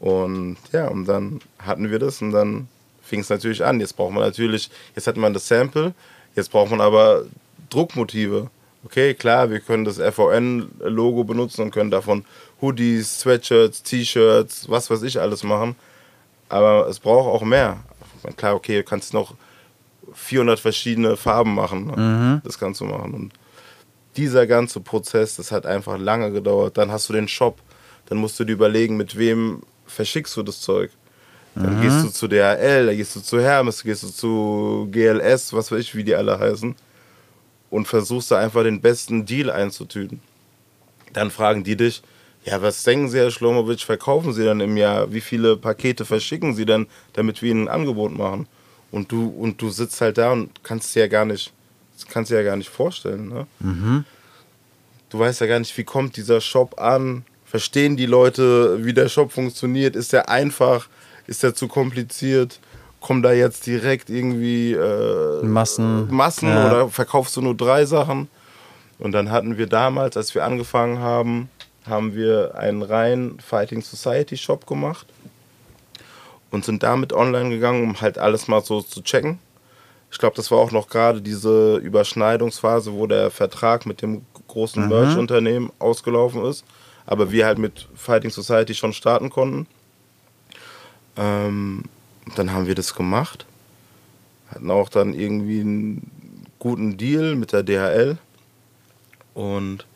[0.00, 2.68] Und ja, und dann hatten wir das und dann
[3.02, 3.80] fing es natürlich an.
[3.80, 5.94] Jetzt braucht man natürlich, jetzt hat man das Sample,
[6.34, 7.24] jetzt braucht man aber
[7.70, 8.50] Druckmotive.
[8.84, 12.24] Okay, klar, wir können das FVN-Logo benutzen und können davon
[12.60, 15.74] Hoodies, Sweatshirts, T-Shirts, was weiß ich alles machen.
[16.48, 17.78] Aber es braucht auch mehr.
[18.36, 19.34] Klar, okay, du kannst noch
[20.14, 21.86] 400 verschiedene Farben machen.
[21.86, 21.96] Ne?
[21.96, 22.40] Mhm.
[22.44, 23.14] Das kannst du machen.
[23.14, 23.32] Und
[24.16, 26.78] dieser ganze Prozess, das hat einfach lange gedauert.
[26.78, 27.60] Dann hast du den Shop,
[28.06, 30.90] dann musst du dir überlegen, mit wem verschickst du das Zeug.
[31.54, 31.82] Dann mhm.
[31.82, 35.80] gehst du zu DHL, dann gehst du zu Hermes, gehst du zu GLS, was weiß
[35.80, 36.74] ich, wie die alle heißen.
[37.70, 40.20] Und versuchst da einfach den besten Deal einzutüten.
[41.14, 42.02] Dann fragen die dich,
[42.44, 45.12] ja, was denken Sie, Herr Schlomowitsch, verkaufen Sie dann im Jahr?
[45.12, 48.46] Wie viele Pakete verschicken Sie denn, damit wir Ihnen ein Angebot machen?
[48.96, 51.52] Und du, und du sitzt halt da und kannst dir ja gar nicht,
[52.08, 53.28] kannst dir ja gar nicht vorstellen.
[53.28, 53.46] Ne?
[53.60, 54.04] Mhm.
[55.10, 57.26] Du weißt ja gar nicht, wie kommt dieser Shop an?
[57.44, 59.96] Verstehen die Leute, wie der Shop funktioniert?
[59.96, 60.88] Ist der einfach?
[61.26, 62.58] Ist der zu kompliziert?
[63.00, 66.66] Kommen da jetzt direkt irgendwie äh, Massen, Massen ja.
[66.66, 68.28] oder verkaufst du nur drei Sachen?
[68.98, 71.50] Und dann hatten wir damals, als wir angefangen haben,
[71.86, 75.06] haben wir einen rein Fighting Society Shop gemacht
[76.50, 79.38] und sind damit online gegangen, um halt alles mal so zu checken.
[80.10, 84.82] Ich glaube, das war auch noch gerade diese Überschneidungsphase, wo der Vertrag mit dem großen
[84.82, 84.88] mhm.
[84.88, 86.64] Merch-Unternehmen ausgelaufen ist,
[87.04, 89.66] aber wir halt mit Fighting Society schon starten konnten.
[91.16, 91.84] Ähm,
[92.34, 93.46] dann haben wir das gemacht,
[94.48, 96.10] hatten auch dann irgendwie einen
[96.58, 98.18] guten Deal mit der DHL
[99.34, 99.86] und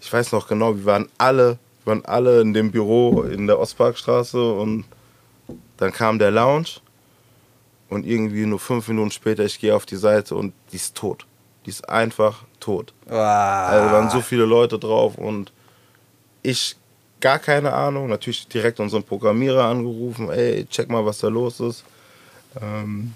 [0.00, 3.58] ich weiß noch genau, wir waren alle, wir waren alle in dem Büro in der
[3.58, 4.84] Ostparkstraße und
[5.82, 6.80] dann kam der Lounge
[7.88, 11.26] und irgendwie nur fünf Minuten später, ich gehe auf die Seite und die ist tot.
[11.66, 12.94] Die ist einfach tot.
[13.06, 13.18] Wow.
[13.18, 15.52] Also waren so viele Leute drauf und
[16.42, 16.76] ich
[17.20, 18.08] gar keine Ahnung.
[18.08, 21.84] Natürlich direkt unseren Programmierer angerufen, ey, check mal, was da los ist.
[22.60, 23.14] Ähm,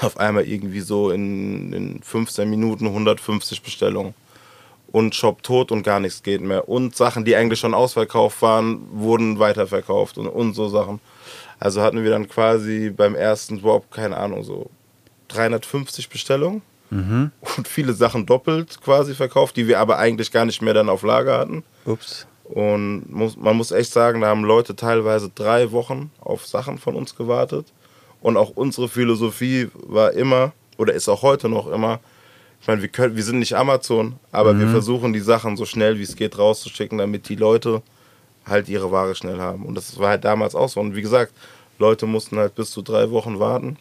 [0.00, 4.14] auf einmal irgendwie so in, in 15 Minuten 150 Bestellungen
[4.92, 6.68] und Shop tot und gar nichts geht mehr.
[6.68, 11.00] Und Sachen, die eigentlich schon ausverkauft waren, wurden weiterverkauft und, und so Sachen.
[11.58, 14.70] Also hatten wir dann quasi beim ersten Drop, keine Ahnung, so
[15.28, 17.30] 350 Bestellungen mhm.
[17.56, 21.02] und viele Sachen doppelt quasi verkauft, die wir aber eigentlich gar nicht mehr dann auf
[21.02, 21.64] Lager hatten.
[21.84, 22.26] Ups.
[22.44, 26.94] Und muss, man muss echt sagen, da haben Leute teilweise drei Wochen auf Sachen von
[26.94, 27.66] uns gewartet.
[28.20, 32.00] Und auch unsere Philosophie war immer, oder ist auch heute noch immer,
[32.66, 34.58] ich meine, wir, können, wir sind nicht Amazon, aber mhm.
[34.58, 37.80] wir versuchen die Sachen so schnell wie es geht rauszuschicken, damit die Leute
[38.44, 39.64] halt ihre Ware schnell haben.
[39.64, 40.80] Und das war halt damals auch so.
[40.80, 41.32] Und wie gesagt,
[41.78, 43.76] Leute mussten halt bis zu drei Wochen warten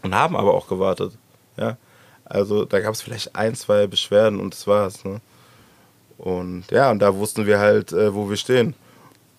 [0.00, 1.18] und haben aber auch gewartet.
[1.58, 1.76] Ja.
[2.24, 5.04] Also da gab es vielleicht ein, zwei Beschwerden und das war's.
[5.04, 5.20] Ne?
[6.16, 8.72] Und ja, und da wussten wir halt, äh, wo wir stehen.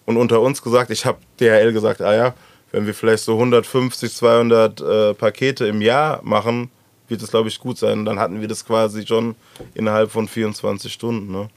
[0.05, 2.33] Und unter uns gesagt, ich habe DHL gesagt, ah ja,
[2.71, 6.69] wenn wir vielleicht so 150, 200 äh, Pakete im Jahr machen,
[7.09, 7.99] wird es, glaube ich, gut sein.
[7.99, 9.35] Und dann hatten wir das quasi schon
[9.73, 11.31] innerhalb von 24 Stunden.
[11.31, 11.49] Ne?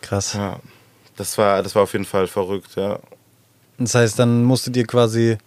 [0.00, 0.34] Krass.
[0.34, 0.58] Ja,
[1.16, 2.98] das war, das war auf jeden Fall verrückt, ja.
[3.78, 5.38] Das heißt, dann musstet ihr quasi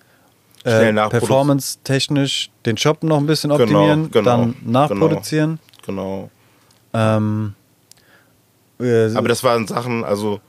[0.63, 5.59] äh, performance-technisch den Shop noch ein bisschen genau, optimieren, genau, genau, dann nachproduzieren.
[5.85, 6.29] Genau.
[6.91, 7.17] genau.
[7.17, 7.55] Ähm,
[8.79, 10.39] äh, Aber das waren Sachen, also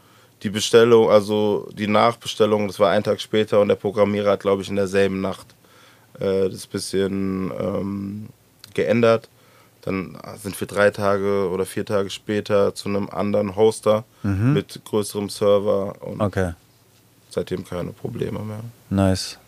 [0.43, 4.63] die Bestellung, also die Nachbestellung, das war ein Tag später und der Programmierer hat, glaube
[4.63, 5.47] ich, in derselben Nacht
[6.19, 8.29] äh, das bisschen ähm,
[8.75, 9.29] geändert.
[9.83, 14.53] Dann sind wir drei Tage oder vier Tage später zu einem anderen Hoster mhm.
[14.53, 16.53] mit größerem Server und okay.
[17.31, 18.61] seitdem keine Probleme mehr.
[18.91, 19.39] Nice.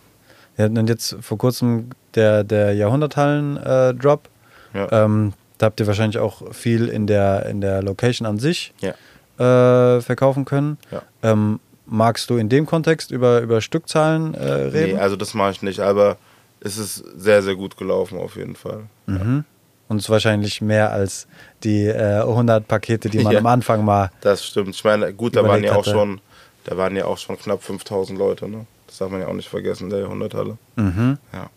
[0.57, 4.29] Ja, und jetzt vor kurzem der, der Jahrhunderthallen-Drop.
[4.73, 5.05] Äh, ja.
[5.05, 8.95] ähm, da habt ihr wahrscheinlich auch viel in der, in der Location an sich ja.
[9.39, 10.79] äh, verkaufen können.
[10.91, 11.03] Ja.
[11.23, 14.97] Ähm, magst du in dem Kontext über, über Stückzahlen äh, reden?
[14.97, 16.17] Nee, also das mache ich nicht, aber
[16.65, 18.85] es ist sehr, sehr gut gelaufen auf jeden Fall.
[19.07, 19.45] Mhm.
[19.87, 21.29] Und es ist wahrscheinlich mehr als
[21.63, 23.39] die äh, 100 Pakete, die man Ja.
[23.39, 24.11] am Anfang mal.
[24.23, 24.75] Das stimmt.
[24.75, 25.91] Ich meine, gut, da waren ja auch hatte.
[25.91, 26.21] schon,
[26.65, 28.67] da waren ja auch schon knapp 5000 Leute, ne?
[28.87, 30.57] Das darf man ja auch nicht vergessen, der Jahrhunderthalle.
[30.77, 31.19] Mhm.
[31.33, 31.51] Ja.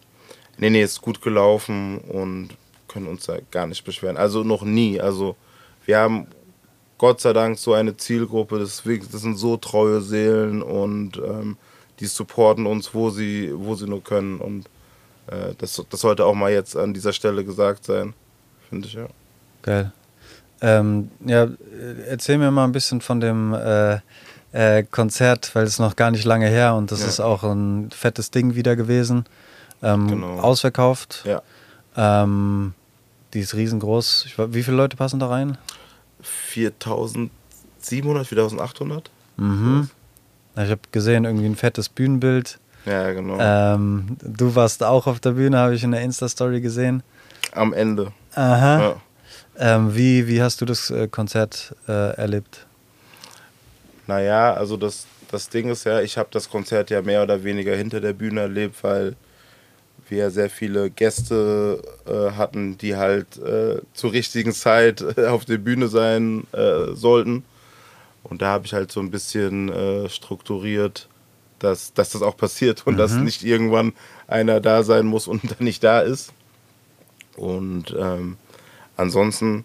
[0.58, 2.50] Nee, nee, ist gut gelaufen und
[2.88, 4.18] können uns da gar nicht beschweren.
[4.18, 5.00] Also noch nie.
[5.00, 5.36] Also
[5.86, 6.28] wir haben
[6.98, 11.58] Gott sei Dank so eine Zielgruppe, wirklich- das sind so treue Seelen und ähm,
[12.00, 14.40] die supporten uns, wo sie, wo sie nur können.
[14.40, 14.66] Und
[15.28, 18.14] äh, das, das sollte auch mal jetzt an dieser Stelle gesagt sein.
[18.70, 19.08] Finde ich, ja.
[19.62, 19.92] Geil.
[20.62, 24.00] Ähm, ja, äh, erzähl mir mal ein bisschen von dem äh,
[24.54, 27.08] äh, Konzert, weil es noch gar nicht lange her und das Ja.
[27.08, 29.26] ist auch ein fettes Ding wieder gewesen.
[29.84, 30.40] Ähm, Genau.
[30.40, 31.24] Ausverkauft.
[31.26, 31.42] Ja.
[31.96, 32.74] Ähm,
[33.34, 34.24] die ist riesengroß.
[34.26, 35.58] Ich, wie viele Leute passen da rein?
[36.22, 39.12] 4700, 4800?
[39.38, 39.90] Mhm.
[40.56, 42.58] Ich habe gesehen, irgendwie ein fettes Bühnenbild.
[42.88, 43.38] Ja, genau.
[43.40, 47.04] Ähm, du warst auch auf der Bühne, habe ich in der Insta-Story gesehen.
[47.52, 48.14] Am Ende.
[48.34, 48.80] Aha.
[48.80, 48.96] Ja.
[49.60, 52.66] Ähm, wie, wie hast du das äh, Konzert äh, erlebt?
[54.06, 57.76] Naja, also das, das Ding ist ja, ich habe das Konzert ja mehr oder weniger
[57.76, 59.16] hinter der Bühne erlebt, weil
[60.08, 65.58] wir sehr viele Gäste äh, hatten, die halt äh, zur richtigen Zeit äh, auf der
[65.58, 67.44] Bühne sein äh, sollten.
[68.24, 69.72] Und da habe ich halt so ein bisschen
[70.10, 71.08] strukturiert,
[71.60, 73.94] dass, dass das auch passiert und dass nicht irgendwann
[74.28, 76.32] einer da sein muss und dann nicht da ist.
[77.36, 78.38] Und ähm,
[78.96, 79.64] ansonsten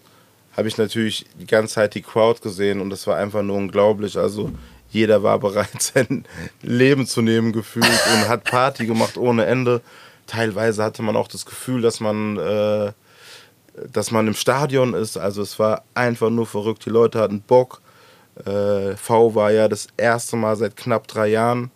[0.56, 4.18] habe ich natürlich die ganze Zeit die Crowd gesehen und das war einfach nur unglaublich.
[4.18, 4.52] Also
[4.90, 6.24] jeder war bereit, sein
[6.60, 9.80] Leben zu nehmen gefühlt und hat Party gemacht ohne Ende.
[10.26, 12.92] Teilweise hatte man auch das Gefühl, dass man, äh,
[13.90, 15.16] dass man im Stadion ist.
[15.16, 16.84] Also es war einfach nur verrückt.
[16.84, 17.80] Die Leute hatten Bock.
[18.44, 21.70] Äh, V war ja das erste Mal seit knapp drei Jahren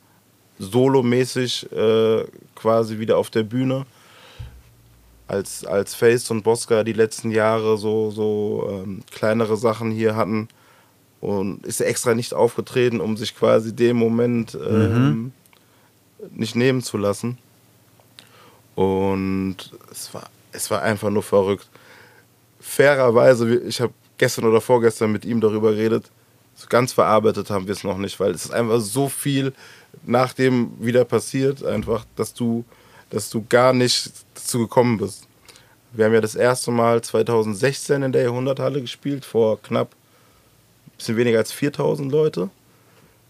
[0.58, 3.86] solomäßig äh, quasi wieder auf der Bühne
[5.28, 10.48] als, als Face und Bosca die letzten Jahre so, so ähm, kleinere Sachen hier hatten
[11.20, 15.32] und ist extra nicht aufgetreten, um sich quasi den Moment ähm,
[16.30, 17.38] nicht nehmen zu lassen.
[18.74, 19.56] Und
[19.90, 21.68] es war, es war einfach nur verrückt.
[22.60, 26.10] Fairerweise, ich habe gestern oder vorgestern mit ihm darüber geredet,
[26.54, 29.52] so ganz verarbeitet haben wir es noch nicht, weil es ist einfach so viel
[30.04, 32.64] nach dem wieder passiert, einfach, dass du,
[33.10, 35.26] dass du gar nicht dazu gekommen bist.
[35.92, 39.92] Wir haben ja das erste Mal 2016 in der Jahrhunderthalle gespielt, vor knapp
[40.86, 42.50] ein bisschen weniger als 4000 Leute.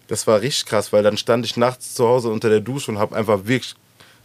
[0.08, 2.98] Das war richtig krass, weil dann stand ich nachts zu Hause unter der Dusche und
[2.98, 3.74] habe einfach wirklich,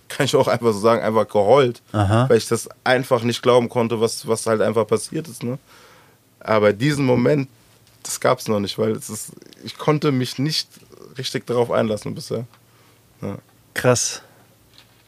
[0.09, 2.29] kann ich auch einfach so sagen, einfach geheult, Aha.
[2.29, 5.43] weil ich das einfach nicht glauben konnte, was, was halt einfach passiert ist.
[5.43, 5.57] Ne?
[6.39, 7.47] Aber diesen Moment,
[8.03, 9.31] das gab es noch nicht, weil ist,
[9.63, 10.67] ich konnte mich nicht
[11.17, 12.45] richtig darauf einlassen bisher.
[13.73, 14.21] Krass.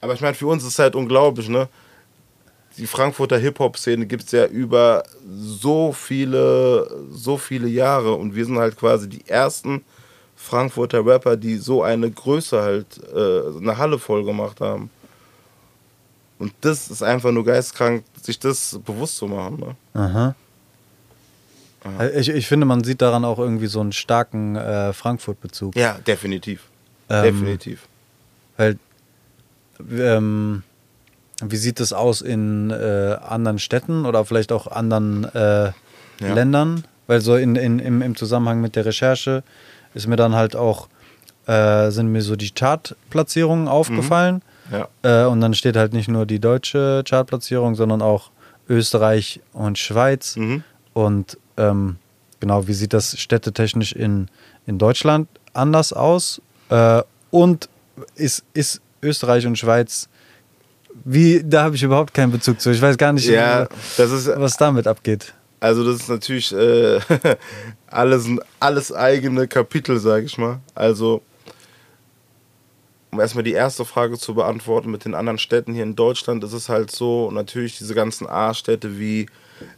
[0.01, 1.67] Aber ich meine, für uns ist es halt unglaublich, ne?
[2.77, 5.03] Die Frankfurter Hip-Hop-Szene gibt es ja über
[5.37, 9.83] so viele, so viele Jahre und wir sind halt quasi die ersten
[10.35, 14.89] Frankfurter Rapper, die so eine Größe halt, äh, eine Halle voll gemacht haben.
[16.39, 19.59] Und das ist einfach nur geistkrank, sich das bewusst zu machen.
[19.59, 19.75] Ne?
[19.93, 20.35] Aha.
[21.99, 25.75] Äh, Ich, ich finde, man sieht daran auch irgendwie so einen starken äh, Frankfurt-Bezug.
[25.75, 26.61] Ja, definitiv.
[27.09, 27.87] Ähm, definitiv.
[28.57, 28.77] Weil,
[29.91, 30.63] ähm,
[31.43, 35.71] wie sieht es aus in äh, anderen Städten oder vielleicht auch anderen äh,
[36.19, 36.33] Ja.
[36.33, 36.85] Ländern?
[37.07, 39.43] Weil so in, in, im, im Zusammenhang mit der Recherche
[39.93, 40.87] ist mir dann halt auch,
[41.47, 44.41] äh, sind mir so die Chartplatzierungen aufgefallen.
[44.71, 44.87] Ja.
[45.01, 48.31] Äh, und dann steht halt nicht nur die deutsche Chartplatzierung, sondern auch
[48.69, 50.37] Österreich und Schweiz.
[50.37, 50.63] Mhm.
[50.93, 51.97] Und ähm,
[52.39, 54.29] genau, wie sieht das städtetechnisch in,
[54.65, 56.41] in Deutschland anders aus?
[56.69, 57.01] Äh,
[57.31, 57.69] und
[58.15, 60.07] ist, ist Österreich und Schweiz,
[61.05, 62.71] wie, da habe ich überhaupt keinen Bezug zu.
[62.71, 65.33] Ich weiß gar nicht, Ja, das ist was damit abgeht.
[65.59, 66.99] Also das ist natürlich äh,
[67.87, 68.27] alles,
[68.59, 70.59] alles eigene Kapitel, sage ich mal.
[70.75, 71.21] Also
[73.13, 76.53] um erstmal die erste Frage zu beantworten mit den anderen Städten hier in Deutschland, ist
[76.53, 79.27] es halt so, natürlich diese ganzen A-Städte wie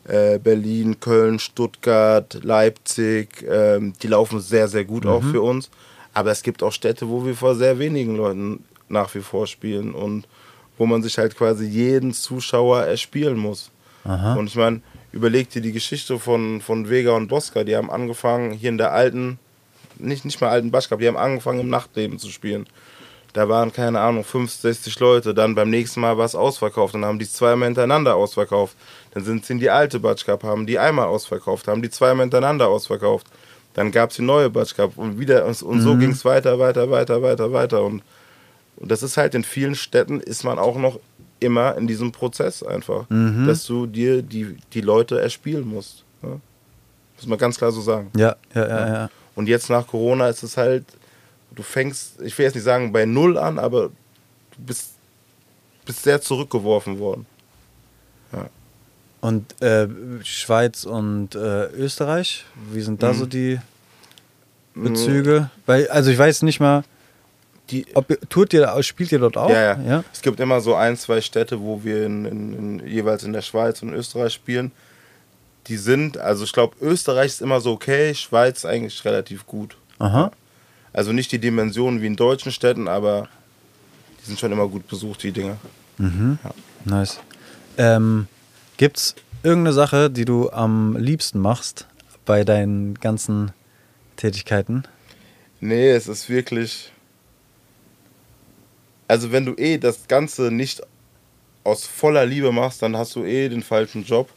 [0.05, 5.69] äh, Berlin, Köln, Stuttgart, Leipzig, ähm, die laufen sehr, sehr gut auch für uns.
[6.13, 9.93] Aber es gibt auch Städte, wo wir vor sehr wenigen Leuten nach wie vor spielen
[9.93, 10.27] und
[10.77, 13.71] wo man sich halt quasi jeden Zuschauer erspielen muss.
[14.03, 14.35] Aha.
[14.35, 18.51] Und ich meine, überleg dir die Geschichte von, von Vega und Bosca, die haben angefangen
[18.51, 19.39] hier in der alten,
[19.97, 22.67] nicht, nicht mal alten Baschkap, die haben angefangen im Nachtleben zu spielen.
[23.35, 25.33] Da waren, keine Ahnung, 50, 60 Leute.
[25.33, 26.93] Dann beim nächsten Mal war es ausverkauft.
[26.93, 28.77] Dann haben die zweimal hintereinander ausverkauft.
[29.15, 32.67] Dann sind sie in die alte Batschkap, haben die einmal ausverkauft, haben die zweimal hintereinander
[32.67, 33.25] ausverkauft.
[33.73, 36.91] Dann gab es die neue Batschkap und wieder und, und so ging es weiter, weiter,
[36.91, 37.83] weiter, weiter, weiter.
[37.83, 38.03] Und,
[38.77, 40.99] und das ist halt in vielen Städten ist man auch noch
[41.39, 43.47] immer in diesem Prozess einfach, Mhm.
[43.47, 46.03] dass du dir die, die Leute erspielen musst.
[46.21, 46.39] Ne?
[47.17, 48.11] Muss man ganz klar so sagen.
[48.15, 49.09] Ja, ja, ja, ja.
[49.35, 50.85] Und jetzt nach Corona ist es halt,
[51.51, 54.91] du fängst, ich will jetzt nicht sagen bei Null an, aber du bist,
[55.85, 57.25] bist sehr zurückgeworfen worden.
[59.27, 59.87] Und äh,
[60.23, 63.17] Schweiz und äh, Österreich, wie sind da Mhm.
[63.17, 63.59] so die
[64.75, 65.49] Bezüge?
[65.65, 66.83] Weil, also ich weiß nicht mal,
[67.71, 69.49] Die, ob ihr- tourt ihr, spielt ihr dort auch?
[69.49, 70.03] Ja, ja, ja.
[70.13, 73.41] Es gibt immer so ein, zwei Städte, wo wir in, in, in, jeweils in der
[73.41, 74.71] Schweiz und Österreich spielen.
[75.67, 79.75] Die sind, also ich glaube, Österreich ist immer so okay, Schweiz eigentlich relativ gut.
[79.97, 80.29] Aha.
[80.93, 83.27] Also nicht die Dimensionen wie in deutschen Städten, aber
[84.21, 85.57] die sind schon immer gut besucht, die Dinger.
[86.85, 87.19] Nice.
[87.79, 88.27] Ähm,
[88.77, 91.87] gibt's irgendeine Sache, die du am liebsten machst
[92.25, 93.51] bei deinen ganzen
[94.17, 94.83] Tätigkeiten?
[95.59, 96.91] Nee, es ist wirklich.
[99.07, 100.81] Also, wenn du eh das Ganze nicht
[101.63, 104.29] aus voller Liebe machst, dann hast du eh den falschen Job.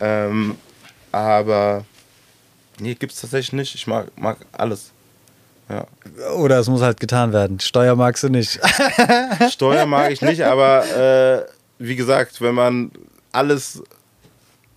[0.00, 0.56] Ähm,
[1.12, 1.84] aber.
[2.80, 3.74] Nee, gibt's tatsächlich nicht.
[3.74, 4.92] Ich mag, mag alles.
[5.68, 5.86] Ja.
[6.32, 7.60] Oder es muss halt getan werden.
[7.60, 8.58] Steuer magst du nicht.
[9.50, 11.44] Steuer mag ich nicht, aber äh,
[11.78, 12.90] wie gesagt, wenn man
[13.32, 13.82] alles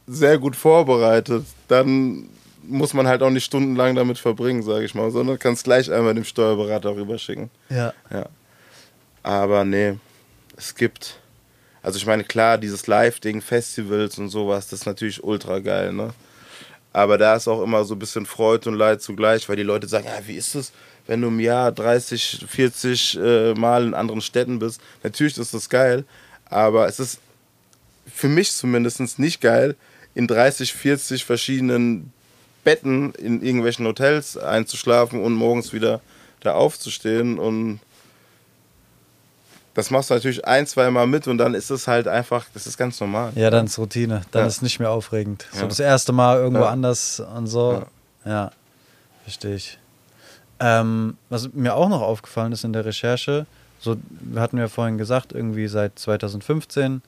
[0.07, 2.29] sehr gut vorbereitet, dann
[2.63, 6.13] muss man halt auch nicht stundenlang damit verbringen, sage ich mal, sondern kannst gleich einmal
[6.13, 7.49] dem Steuerberater rüberschicken.
[7.69, 7.93] ja.
[8.11, 8.27] Ja.
[9.23, 9.97] Aber nee,
[10.57, 11.19] es gibt.
[11.83, 16.13] Also ich meine, klar, dieses Live-Ding, Festivals und sowas, das ist natürlich ultra geil, ne?
[16.93, 19.87] Aber da ist auch immer so ein bisschen Freude und Leid zugleich, weil die Leute
[19.87, 20.73] sagen, ja, wie ist es,
[21.07, 24.81] wenn du im Jahr 30, 40 äh, Mal in anderen Städten bist?
[25.01, 26.03] Natürlich ist das geil,
[26.45, 27.19] aber es ist
[28.21, 29.75] für mich zumindest nicht geil,
[30.13, 32.13] in 30, 40 verschiedenen
[32.63, 36.01] Betten in irgendwelchen Hotels einzuschlafen und morgens wieder
[36.41, 37.79] da aufzustehen und
[39.73, 42.67] das machst du natürlich ein, zwei Mal mit und dann ist es halt einfach, das
[42.67, 43.31] ist ganz normal.
[43.35, 44.21] Ja, dann ist Routine.
[44.31, 44.47] Dann Ja.
[44.47, 45.47] ist nicht mehr aufregend.
[45.53, 45.67] So Ja.
[45.67, 46.69] das erste Mal irgendwo Ja.
[46.69, 47.83] anders und so.
[48.25, 48.51] Ja,
[49.23, 49.79] verstehe ich.
[50.59, 53.47] Ähm, was mir auch noch aufgefallen ist in der Recherche,
[53.79, 57.01] so wir hatten ja vorhin gesagt, irgendwie seit 2015,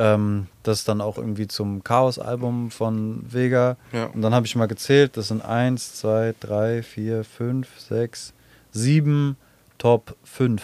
[0.00, 3.76] ähm, das dann auch irgendwie zum Chaos-Album von Vega.
[3.92, 4.06] Ja.
[4.06, 8.32] Und dann habe ich mal gezählt, das sind 1, 2, 3, 4, 5, 6,
[8.72, 9.36] 7
[9.76, 10.62] Top 5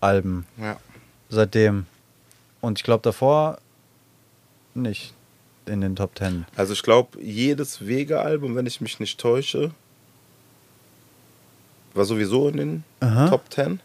[0.00, 0.78] Alben Ja.
[1.30, 1.86] seitdem.
[2.60, 3.58] Und ich glaube davor
[4.74, 5.14] nicht
[5.64, 6.44] in den Top 10.
[6.54, 9.70] Also ich glaube, jedes Wege-Album, wenn ich mich nicht täusche,
[11.94, 13.28] war sowieso in den Aha.
[13.30, 13.80] Top 10.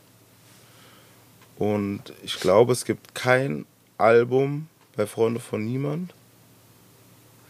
[1.57, 3.65] Und ich glaube, es gibt kein
[3.97, 4.67] Album
[5.01, 6.13] bei Freunde von Niemand.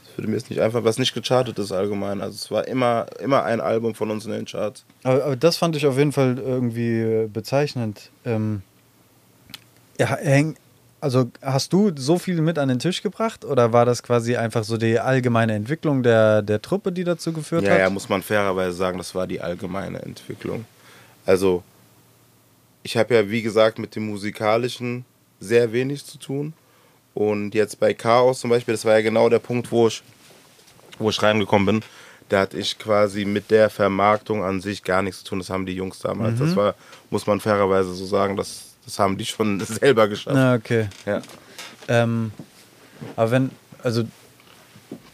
[0.06, 2.22] Das würde mir jetzt nicht einfach, was nicht gechartet ist allgemein.
[2.22, 4.86] Also es war immer, immer ein Album von uns in den Charts.
[5.04, 8.10] Aber, aber das fand ich auf jeden Fall irgendwie äh, bezeichnend.
[8.26, 8.62] Ähm,
[10.00, 10.56] ja, häng,
[11.02, 14.64] also hast du so viel mit an den Tisch gebracht oder war das quasi einfach
[14.64, 17.80] so die allgemeine Entwicklung der, der Truppe, die dazu geführt Ja, hat?
[17.80, 20.66] ja, muss man fairerweise sagen, das war die allgemeine Entwicklung.
[21.26, 21.64] Also,
[22.84, 25.06] ich habe ja, wie gesagt, mit dem Musikalischen
[25.40, 26.54] sehr wenig zu tun.
[27.14, 30.02] Und jetzt bei Chaos zum Beispiel, das war ja genau der Punkt, wo ich,
[30.98, 31.90] wo ich reingekommen bin.
[32.30, 35.40] Da hatte ich quasi mit der Vermarktung an sich gar nichts zu tun.
[35.40, 36.40] Das haben die Jungs damals.
[36.40, 36.76] Das war,
[37.10, 40.36] muss man fairerweise so sagen, das, das haben die schon selber geschafft.
[40.36, 40.88] Na, okay.
[41.06, 41.22] Ja.
[41.90, 42.32] Ähm,
[43.18, 43.52] aber wenn,
[43.84, 44.04] also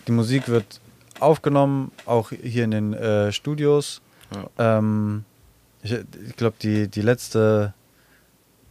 [0.07, 0.79] die Musik wird
[1.19, 4.01] aufgenommen, auch hier in den äh, Studios.
[4.57, 5.23] Ähm,
[5.81, 7.73] ich ich glaube, die, die letzte,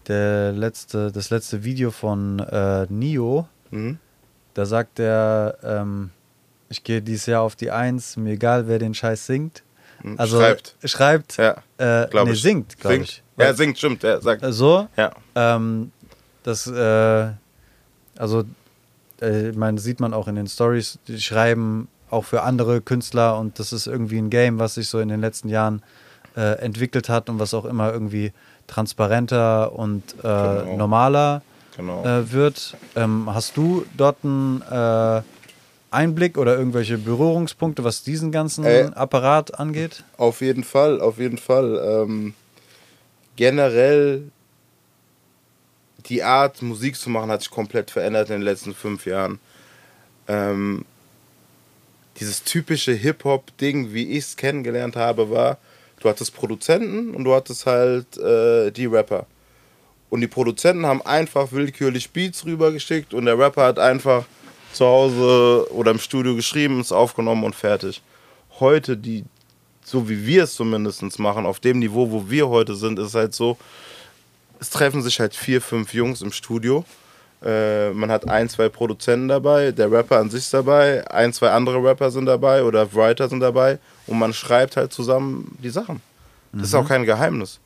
[0.09, 3.99] der letzte, das letzte Video von äh, Nio, Mhm.
[4.55, 6.11] da sagt er, ähm,
[6.69, 9.63] ich gehe dieses Jahr auf die Eins, mir egal, wer den Scheiß singt.
[10.03, 10.15] Mhm.
[10.19, 10.75] Also Schreibt.
[10.85, 12.43] schreibt, Ja, äh, nee, ich.
[12.43, 13.23] singt, glaube ich.
[13.39, 14.05] Ja, singt, stimmt.
[14.05, 14.43] Er sagt.
[14.43, 15.11] Äh, so, Ja.
[15.35, 15.91] ähm,
[16.43, 17.29] das, äh,
[18.17, 18.45] also,
[19.21, 23.39] äh, ich meine, sieht man auch in den Stories, die schreiben auch für andere Künstler
[23.39, 25.83] und das ist irgendwie ein Game, was sich so in den letzten Jahren
[26.37, 28.33] äh, entwickelt hat und was auch immer irgendwie
[28.67, 30.77] transparenter und äh, Genau.
[30.77, 31.43] normaler
[31.77, 32.05] Genau.
[32.05, 32.77] äh, wird.
[32.95, 35.23] Ähm, hast du dort einen äh,
[35.91, 40.03] Einblick oder irgendwelche Berührungspunkte, was diesen ganzen Äh, Apparat angeht?
[40.17, 41.81] Auf jeden Fall, auf jeden Fall.
[41.85, 42.35] Ähm,
[43.37, 44.31] generell
[46.07, 49.39] die Art, Musik zu machen, hat sich komplett verändert in den letzten fünf Jahren.
[50.29, 50.85] Ähm,
[52.21, 55.59] dieses typische Hip-Hop-Ding, wie ich es kennengelernt habe, war,
[56.07, 59.27] du hattest Produzenten und du hattest halt äh, die Rapper.
[60.09, 64.25] Und die Produzenten haben einfach willkürlich Beats rübergeschickt und der Rapper hat einfach
[64.73, 68.03] zu Hause oder im Studio geschrieben, es aufgenommen und fertig.
[68.61, 69.25] Heute, die,
[69.85, 73.35] so wie wir es zumindest machen, auf dem Niveau, wo wir heute sind, ist halt
[73.35, 73.59] so,
[74.61, 76.85] es treffen sich halt vier, fünf Jungs im Studio,
[77.45, 81.51] Äh, man hat ein, zwei Produzenten dabei, der Rapper an sich ist dabei, ein, zwei
[81.51, 86.01] andere Rapper sind dabei oder Writer sind dabei und man schreibt halt zusammen die Sachen.
[86.53, 87.61] Das ist auch kein Geheimnis.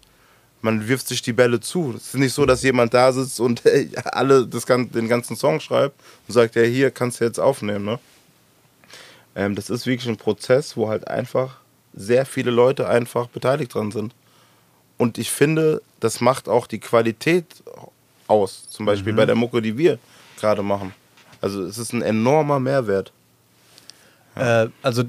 [0.62, 1.94] Man wirft sich die Bälle zu.
[1.96, 5.60] Es ist nicht so, dass jemand da sitzt und hey, alle das, den ganzen Song
[5.60, 7.84] schreibt und sagt, ja, hier kannst du jetzt aufnehmen.
[7.84, 7.98] Ne?
[9.36, 11.58] Ähm, das ist wirklich ein Prozess, wo halt einfach
[11.94, 14.14] sehr viele Leute einfach beteiligt dran sind.
[14.98, 17.46] Und ich finde, das macht auch die Qualität
[18.26, 18.68] aus.
[18.68, 19.98] Zum Beispiel bei der Mucke, die wir
[20.38, 20.94] gerade machen.
[21.40, 23.12] Also es ist ein enormer Mehrwert.
[24.34, 25.04] Äh, also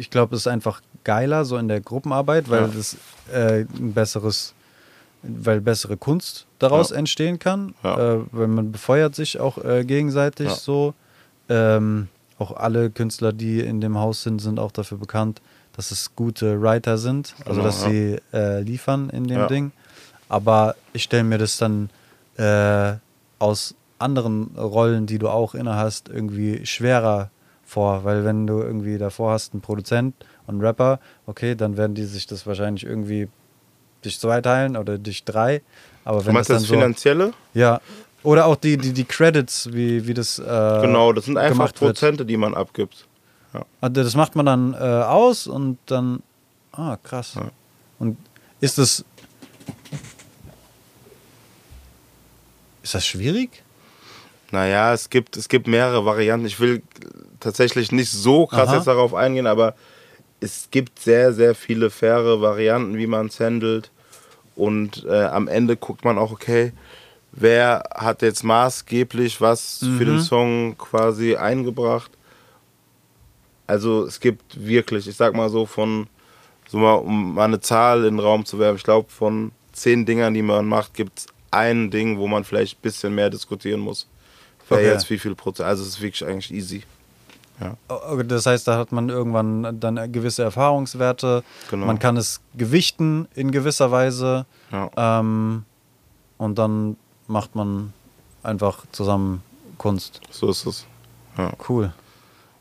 [0.00, 2.66] ich, glaube, es ist einfach geiler so in der Gruppenarbeit, weil Ja.
[2.68, 2.96] das
[3.32, 4.54] äh, ein besseres,
[5.22, 6.96] weil bessere Kunst daraus Ja.
[6.96, 8.14] entstehen kann, Ja.
[8.14, 10.94] äh, weil man befeuert sich auch äh, gegenseitig so.
[11.48, 15.42] Ähm, auch alle Künstler, die in dem Haus sind, sind auch dafür bekannt,
[15.76, 19.46] dass es gute Writer sind, also Genau, dass sie äh, liefern in dem.
[19.48, 19.72] Ding.
[20.28, 21.90] Aber ich stelle mir das dann
[22.36, 22.94] äh,
[23.38, 27.30] aus anderen Rollen, die du auch inne hast, irgendwie schwerer
[27.70, 30.14] vor, weil wenn du irgendwie davor hast einen Produzent
[30.46, 33.28] und einen Rapper, okay, dann werden die sich das wahrscheinlich irgendwie
[34.04, 35.62] dich zwei teilen oder dich drei.
[36.04, 37.32] Aber Du wenn das meinst dann das so, Finanzielle?
[37.54, 37.80] ja,
[38.22, 41.72] oder auch die, die, die Credits, wie, wie das äh, genau, das sind einfach.
[41.72, 43.06] Prozente, die man abgibt.
[43.80, 46.22] Also das macht man dann äh, aus und dann,
[46.72, 47.34] ah, krass.
[47.34, 47.50] Ja.
[47.98, 48.16] Und
[48.60, 49.04] ist das,
[52.82, 53.62] ist das schwierig?
[54.52, 56.46] Naja, es gibt, es gibt mehrere Varianten.
[56.46, 56.82] Ich will
[57.40, 58.76] tatsächlich nicht so krass Aha.
[58.76, 59.74] jetzt darauf eingehen, aber
[60.40, 63.90] es gibt sehr, sehr viele faire Varianten, wie man es handelt.
[64.56, 66.72] Und äh, am Ende guckt man auch, okay,
[67.32, 72.10] wer hat jetzt maßgeblich was für den Song quasi eingebracht.
[73.66, 76.08] Also es gibt wirklich, ich sag mal so von,
[76.68, 80.04] so mal, um mal eine Zahl in den Raum zu werfen, ich glaube von zehn
[80.04, 83.80] Dingern, die man macht, gibt es ein Ding, wo man vielleicht ein bisschen mehr diskutieren
[83.80, 84.08] muss.
[84.68, 84.88] Wer Okay.
[84.88, 86.82] jetzt wie viel Prozent, also es ist wirklich eigentlich easy.
[87.88, 91.42] Oh, Das heißt, da hat man irgendwann dann gewisse Erfahrungswerte.
[91.70, 91.86] Genau.
[91.86, 94.46] Man kann es gewichten in gewisser Weise.
[94.72, 94.90] Ja.
[95.20, 95.64] Ähm,
[96.38, 96.96] und dann
[97.26, 97.92] macht man
[98.42, 99.42] einfach zusammen
[99.78, 100.20] Kunst.
[100.30, 100.86] So ist es.
[101.36, 101.52] Ja.
[101.68, 101.92] Cool.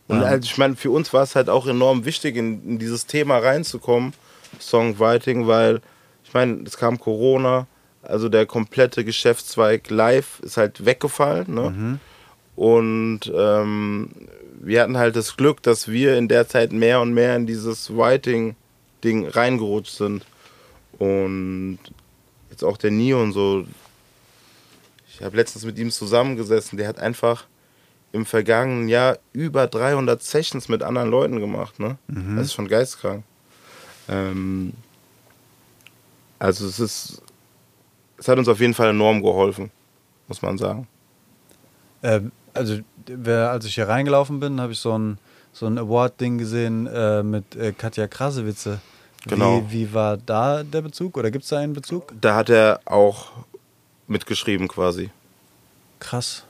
[0.07, 0.27] Und Ja.
[0.27, 3.37] halt, ich meine, für uns war es halt auch enorm wichtig, in, in dieses Thema
[3.37, 4.13] reinzukommen,
[4.59, 5.81] Songwriting, weil,
[6.23, 7.67] ich meine, es kam Corona,
[8.01, 11.53] also der komplette Geschäftszweig live ist halt weggefallen.
[11.53, 11.99] Ne?
[12.55, 14.09] Und ähm,
[14.69, 17.89] wir hatten halt das Glück, dass wir in der Zeit mehr und mehr in dieses
[17.89, 20.25] Writing-Ding reingerutscht sind.
[20.99, 21.79] Und
[22.51, 23.65] jetzt auch der Nio und so.
[25.07, 27.45] Ich habe letztens mit ihm zusammengesessen, der hat einfach
[28.11, 31.79] im vergangenen Jahr über 300 Sessions mit anderen Leuten gemacht.
[31.79, 31.97] Ne?
[32.35, 33.23] Das ist schon geistkrank.
[34.07, 34.73] Ähm,
[36.37, 37.23] also es ist,
[38.17, 39.71] es hat uns auf jeden Fall enorm geholfen,
[40.27, 40.87] muss man sagen.
[42.03, 45.17] Ähm, also, wer, als ich hier reingelaufen bin, habe ich so ein,
[45.53, 48.79] so ein Award-Ding gesehen äh, mit äh, Katja Krasewitze.
[49.25, 49.63] Genau.
[49.69, 51.17] Wie, wie war da der Bezug?
[51.17, 52.13] Oder gibt es da einen Bezug?
[52.19, 53.31] Da hat er auch
[54.07, 55.09] mitgeschrieben quasi.
[55.99, 56.43] Krass.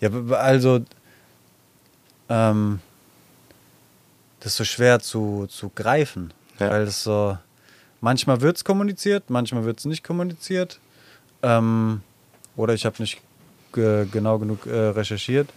[0.00, 0.84] Ja, also,
[2.28, 2.80] ähm,
[4.40, 6.32] das ist so schwer zu, zu greifen.
[6.58, 6.70] Ja.
[6.70, 7.38] Weil das so,
[8.00, 10.78] manchmal wird es kommuniziert, manchmal wird es nicht kommuniziert.
[11.42, 12.02] Ähm,
[12.54, 13.20] oder ich habe nicht
[13.72, 15.48] ge genau genug äh, recherchiert.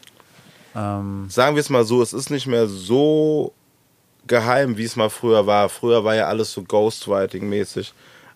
[0.75, 3.53] Ähm, Sagen wir es mal so, es ist nicht mehr so
[4.27, 5.69] geheim, wie es mal früher war.
[5.69, 7.93] Früher war ja alles so Ghostwriting-mäßig.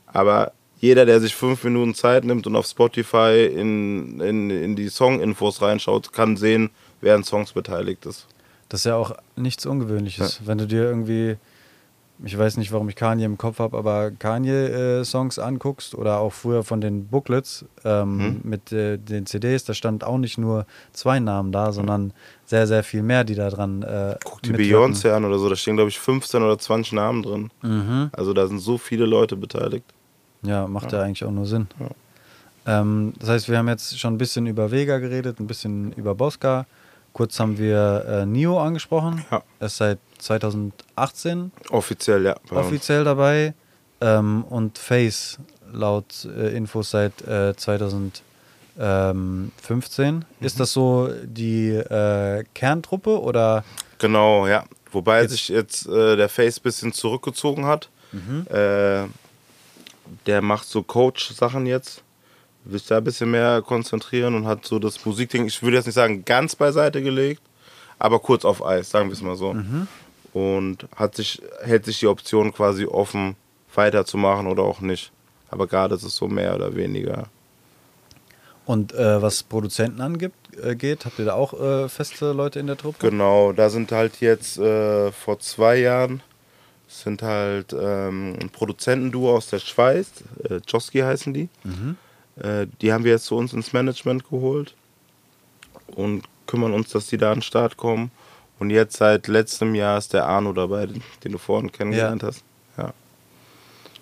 [0.08, 4.90] Aber jeder, der sich fünf Minuten Zeit nimmt und auf Spotify in, in, in die
[4.90, 6.70] Song-Infos reinschaut, kann sehen,
[7.02, 8.28] wer an Songs beteiligt ist.
[8.70, 10.42] Das ist ja auch nichts Ungewöhnliches.
[10.46, 11.38] Wenn du dir irgendwie,
[12.26, 16.64] ich weiß nicht, warum ich Kanye im Kopf habe, aber Kanye-Songs anguckst oder auch früher
[16.64, 18.40] von den Booklets ähm, Mhm.
[18.44, 22.12] mit äh, den CDs, da stand auch nicht nur zwei Namen da, sondern
[22.46, 23.84] sehr, sehr viel mehr, die da dran.
[23.84, 24.52] Äh, Guck die.
[24.54, 27.50] Beyoncé an oder so, da stehen, glaube ich, 15 oder 20 Namen drin.
[27.62, 28.10] Mhm.
[28.12, 29.86] Also da sind so viele Leute beteiligt.
[30.42, 31.68] Ja, macht ja, eigentlich auch nur Sinn.
[32.66, 36.16] Ähm, das heißt, wir haben jetzt schon ein bisschen über Vega geredet, ein bisschen über
[36.16, 36.66] Bosca.
[37.14, 39.24] Kurz haben wir äh, Nio angesprochen.
[39.32, 39.42] Ja.
[39.60, 42.36] Er ist seit 2018 Offiziell, ja.
[42.52, 43.54] offiziell dabei.
[44.02, 45.40] Ähm, und Face
[45.74, 50.16] laut äh, Infos seit äh, 2015.
[50.16, 50.24] Mhm.
[50.40, 53.64] Ist das so die äh, Kerntruppe oder?
[53.98, 54.64] Genau, ja.
[54.92, 57.90] Wobei Jetzt- sich jetzt äh, der Face ein bisschen zurückgezogen hat.
[58.12, 58.46] Mhm.
[58.50, 59.06] Äh,
[60.26, 62.02] der macht so Coach-Sachen jetzt.
[62.66, 65.86] Will sich da ein bisschen mehr konzentrieren und hat so das Musikding, ich würde jetzt
[65.86, 67.42] nicht sagen ganz beiseite gelegt,
[68.00, 69.54] aber kurz auf Eis, sagen wir es mal so.
[69.54, 69.88] Mhm.
[70.34, 73.36] Und hat sich, hält sich die Option quasi offen,
[73.74, 75.12] weiterzumachen oder auch nicht.
[75.50, 77.28] Aber gerade ist es so mehr oder weniger.
[78.66, 82.68] Und äh, was Produzenten angeht, äh, geht, habt ihr da auch äh, feste Leute in
[82.68, 83.10] der Truppe?
[83.10, 86.22] Genau, da sind halt jetzt äh, vor zwei Jahren
[86.90, 91.50] sind halt ähm, ein Produzentenduo aus der Schweiz, äh, Joski heißen die.
[92.42, 94.74] Äh, die haben wir jetzt zu uns ins Management geholt
[95.96, 98.12] und kümmern uns, dass die da an den Start kommen.
[98.60, 102.44] Und jetzt seit letztem Jahr ist der Arno dabei, den, den du vorhin kennengelernt hast.
[102.78, 102.94] Ja.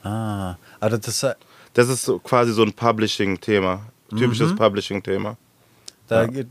[0.03, 1.25] Ah, also das,
[1.73, 3.81] Das ist so quasi so ein Publishing-Thema.
[4.09, 5.37] Typisches Publishing-Thema.
[6.07, 6.27] da Ja.
[6.27, 6.45] ge-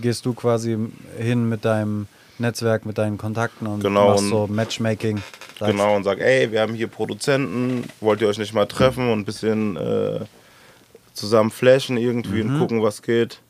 [0.00, 0.76] gehst du quasi
[1.18, 2.06] hin mit deinem
[2.38, 5.18] Netzwerk, mit deinen Kontakten und Genau, machst und- so Matchmaking.
[5.58, 9.10] Sagst, Genau, und sag, ey, wir haben hier Produzenten, wollt ihr euch nicht mal treffen
[9.12, 10.20] und ein bisschen äh,
[11.12, 13.40] zusammen flashen irgendwie und gucken, was geht.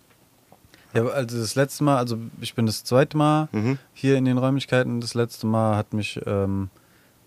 [0.97, 3.79] Ja, also das letzte Mal, also ich bin das zweite Mal Mhm.
[3.93, 5.01] hier in den Räumlichkeiten.
[5.01, 6.71] Das letzte Mal hat mich, ähm,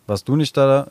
[0.07, 0.84] warst du nicht da,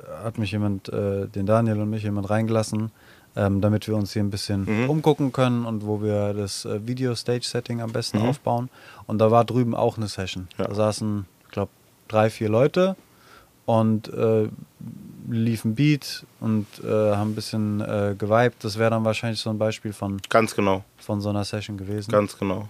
[0.00, 2.90] äh, hat mich jemand, äh, den Daniel und mich jemand reingelassen,
[3.36, 4.90] ähm, damit wir uns hier ein bisschen Mhm.
[4.90, 8.28] umgucken können und wo wir das äh, Video-Stage-Setting am besten Mhm.
[8.28, 8.70] aufbauen.
[9.06, 10.48] Und da war drüben auch eine Session.
[10.58, 10.66] Ja.
[10.68, 11.70] Da saßen, ich glaube,
[12.08, 12.96] drei, vier Leute
[13.66, 14.08] und
[15.30, 18.64] äh, liefen Beat und äh, haben ein bisschen äh, geweibt.
[18.64, 22.10] Das wäre dann wahrscheinlich so ein Beispiel von, Ganz genau, von so einer Session gewesen.
[22.10, 22.68] ganz genau.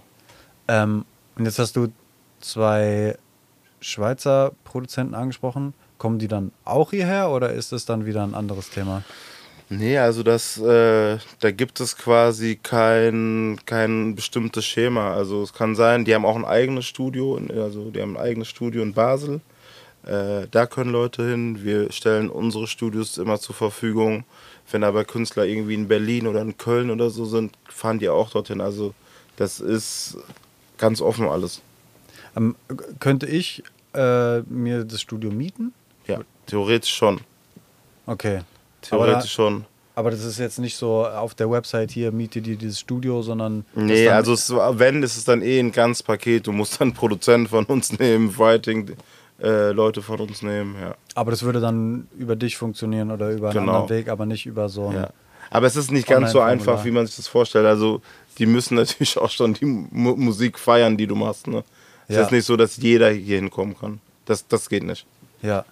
[0.67, 1.87] Ähm, und jetzt hast du
[2.39, 3.17] zwei
[3.79, 5.73] Schweizer Produzenten angesprochen.
[5.97, 9.03] Kommen die dann auch hierher oder ist das dann wieder ein anderes Thema?
[9.69, 15.13] Nee, also das, äh, da gibt es quasi kein, kein bestimmtes Schema.
[15.13, 18.49] Also es kann sein, die haben auch ein eigenes Studio, also die haben ein eigenes
[18.49, 19.41] Studio in Basel.
[20.05, 21.63] Äh, da können Leute hin.
[21.63, 24.25] Wir stellen unsere Studios immer zur Verfügung.
[24.71, 28.29] Wenn aber Künstler irgendwie in Berlin oder in Köln oder so sind, fahren die auch
[28.29, 28.61] dorthin.
[28.61, 28.93] Also
[29.37, 30.17] das ist
[30.77, 31.61] ganz offen alles.
[32.35, 32.55] Ähm,
[32.99, 35.73] könnte ich äh, mir das Studio mieten?
[36.07, 37.21] Ja, theoretisch schon.
[38.05, 38.41] Okay.
[38.89, 39.65] Aber, da, Theoretisch schon.
[39.95, 43.65] aber das ist jetzt nicht so auf der Website hier, miete dir dieses Studio, sondern.
[43.75, 46.47] Nee, also es, wenn, ist es dann eh ein ganz Paket.
[46.47, 48.95] Du musst dann Produzenten von uns nehmen, Writing,
[49.43, 50.95] äh, Leute von uns nehmen, ja.
[51.15, 53.73] Aber das würde dann über dich funktionieren oder über einen Genau.
[53.73, 55.01] anderen Weg, aber nicht über so einen.
[55.03, 55.09] ja.
[55.51, 57.65] Aber es ist nicht ganz so einfach, wie man sich das vorstellt.
[57.67, 58.01] Also
[58.39, 61.45] die müssen natürlich auch schon die Mu Musik feiern, die du machst.
[61.47, 61.63] Ne?
[62.07, 62.21] Es Ja.
[62.23, 63.99] ist nicht so, dass jeder hier hinkommen kann.
[64.25, 65.05] Das, das geht nicht.
[65.43, 65.63] Ja.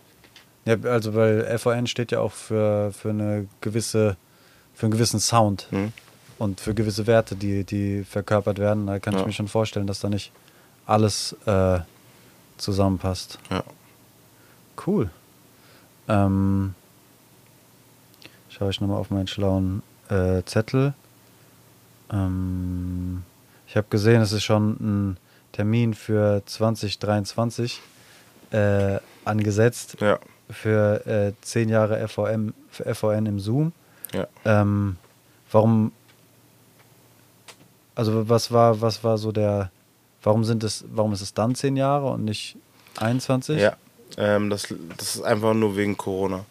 [0.66, 0.76] ja.
[0.84, 4.18] Also weil FON steht ja auch für, für eine gewisse,
[4.76, 5.94] für einen gewissen Sound Mhm.
[6.38, 8.86] und für gewisse Werte, die, die verkörpert werden.
[8.86, 9.26] Da kann ich Ja.
[9.26, 10.32] mir schon vorstellen, dass da nicht
[10.86, 11.80] alles äh,
[12.62, 13.40] zusammenpasst.
[13.50, 13.64] Ja.
[14.86, 15.10] Cool.
[16.08, 16.74] Ähm,
[18.50, 20.94] schaue ich nochmal auf meinen schlauen äh, Zettel.
[22.12, 23.24] Ähm,
[23.68, 25.18] ich habe gesehen, es ist schon ein
[25.52, 27.82] Termin für 2023
[28.52, 30.20] äh, angesetzt Ja.
[30.50, 33.72] für äh, 10 Jahre FVM, für FVN im Zoom.
[34.14, 34.28] Ja.
[34.44, 34.98] Ähm,
[35.52, 35.92] warum,
[37.96, 39.72] also was war, was war so der,
[40.24, 42.58] warum sind es, warum ist es dann 10 Jahre und nicht
[42.98, 43.60] 21?
[43.60, 43.76] Ja,
[44.18, 44.68] ähm, das,
[44.98, 46.46] das ist einfach nur wegen Corona.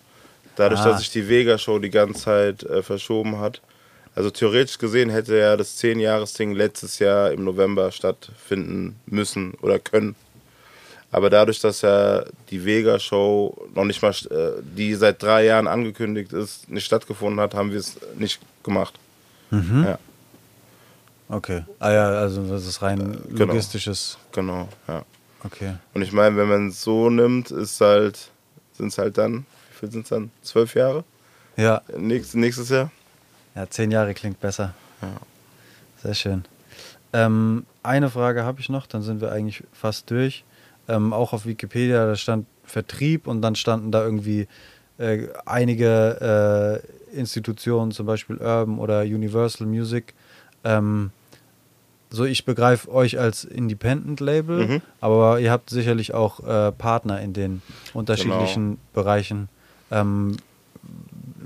[0.56, 0.88] Dadurch, Ah.
[0.90, 3.60] dass sich die Vega-Show die ganze Zeit äh, verschoben hat.
[4.14, 10.16] Also theoretisch gesehen hätte ja das 10-Jahres-Ding letztes Jahr im November stattfinden müssen oder können.
[11.12, 16.32] Aber dadurch, dass ja die Vega-Show noch nicht mal, äh, die seit drei Jahren angekündigt
[16.32, 18.94] ist, nicht stattgefunden hat, haben wir es nicht gemacht.
[19.50, 19.84] Mhm.
[19.84, 19.98] Ja,
[21.30, 21.64] Okay.
[21.78, 23.46] Ah ja, also das ist rein Genau.
[23.52, 24.18] logistisches.
[24.32, 24.68] genau.
[24.88, 25.04] Ja.
[25.44, 25.74] Okay.
[25.94, 28.30] Und ich meine, wenn man es so nimmt, ist halt,
[28.72, 30.30] sind es halt dann, wie viel sind es dann?
[30.42, 31.04] Zwölf Jahre?
[31.56, 32.90] Ja, Nächstes, nächstes Jahr?
[33.54, 34.74] ja, zehn Jahre klingt besser.
[35.02, 35.08] Ja.
[36.02, 36.44] Sehr schön.
[37.12, 40.44] Ähm, eine Frage habe ich noch, dann sind wir eigentlich fast durch.
[40.88, 44.46] Ähm, auch auf Wikipedia, da stand Vertrieb und dann standen da irgendwie
[44.98, 50.14] äh, einige äh, Institutionen, zum Beispiel Urban oder Universal Music.
[50.64, 51.10] Ähm,
[52.10, 54.82] so, ich begreife euch als Independent-Label, Mhm.
[55.00, 57.62] aber ihr habt sicherlich auch äh, Partner in den
[57.94, 59.48] unterschiedlichen Bereichen.
[59.90, 60.36] Ähm,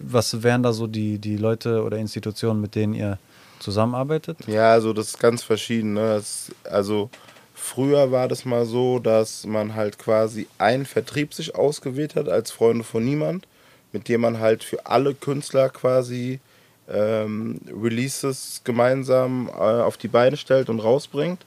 [0.07, 3.19] was wären da so die, die Leute oder Institutionen, mit denen ihr
[3.59, 4.39] zusammenarbeitet?
[4.47, 5.95] Ja, also das ist ganz verschieden.
[5.95, 6.15] Ne?
[6.17, 7.11] Das, also
[7.55, 12.51] früher war das mal so, dass man halt quasi einen Vertrieb sich ausgewählt hat als
[12.51, 13.47] Freunde von niemand,
[13.93, 16.41] mit dem man halt für alle Künstler quasi
[16.89, 21.45] ähm, Releases gemeinsam äh, auf die Beine stellt und rausbringt.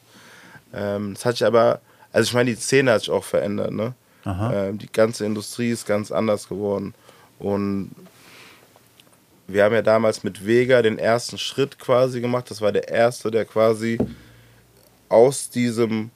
[0.73, 1.81] Ähm, das hat sich aber,
[2.11, 3.71] also ich meine, die Szene hat sich auch verändert.
[3.71, 3.93] Ne?
[4.25, 6.93] Ähm, die ganze Industrie ist ganz anders geworden.
[7.39, 7.91] Und
[9.47, 12.51] wir haben ja damals mit Vega den ersten Schritt quasi gemacht.
[12.51, 13.97] Das war der erste, der quasi
[15.07, 16.11] aus diesem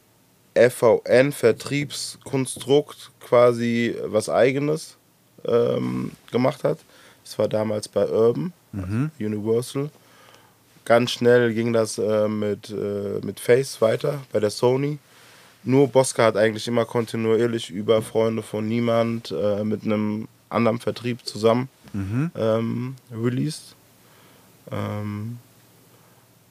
[0.55, 4.97] FVN-Vertriebskonstrukt quasi was Eigenes
[5.45, 6.79] ähm, gemacht hat.
[7.23, 9.11] Das war damals bei Urban, Mhm.
[9.19, 9.89] Universal.
[10.85, 14.97] ganz schnell ging das äh, mit, äh, mit Face weiter bei der Sony.
[15.63, 21.25] Nur Bosca hat eigentlich immer kontinuierlich über Freunde von Niemand äh, mit einem anderen Vertrieb
[21.25, 22.31] zusammen mhm.
[22.35, 23.75] ähm, released.
[24.71, 25.37] Ähm,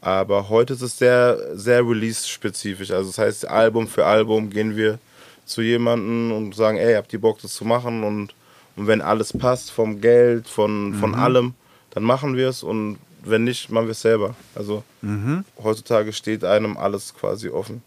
[0.01, 2.91] aber heute ist es sehr, sehr release-spezifisch.
[2.91, 4.99] Also das heißt, Album für Album gehen wir
[5.45, 8.05] zu jemandem und sagen, ey, habt ihr Bock, das zu machen?
[8.05, 8.35] Und,
[8.77, 11.17] und wenn alles passt, vom Geld, von, von mhm.
[11.17, 11.55] allem,
[11.91, 14.35] dann machen wir es und wenn nicht, machen wir es selber.
[14.55, 15.45] Also mhm.
[15.63, 17.83] heutzutage steht einem alles quasi offen.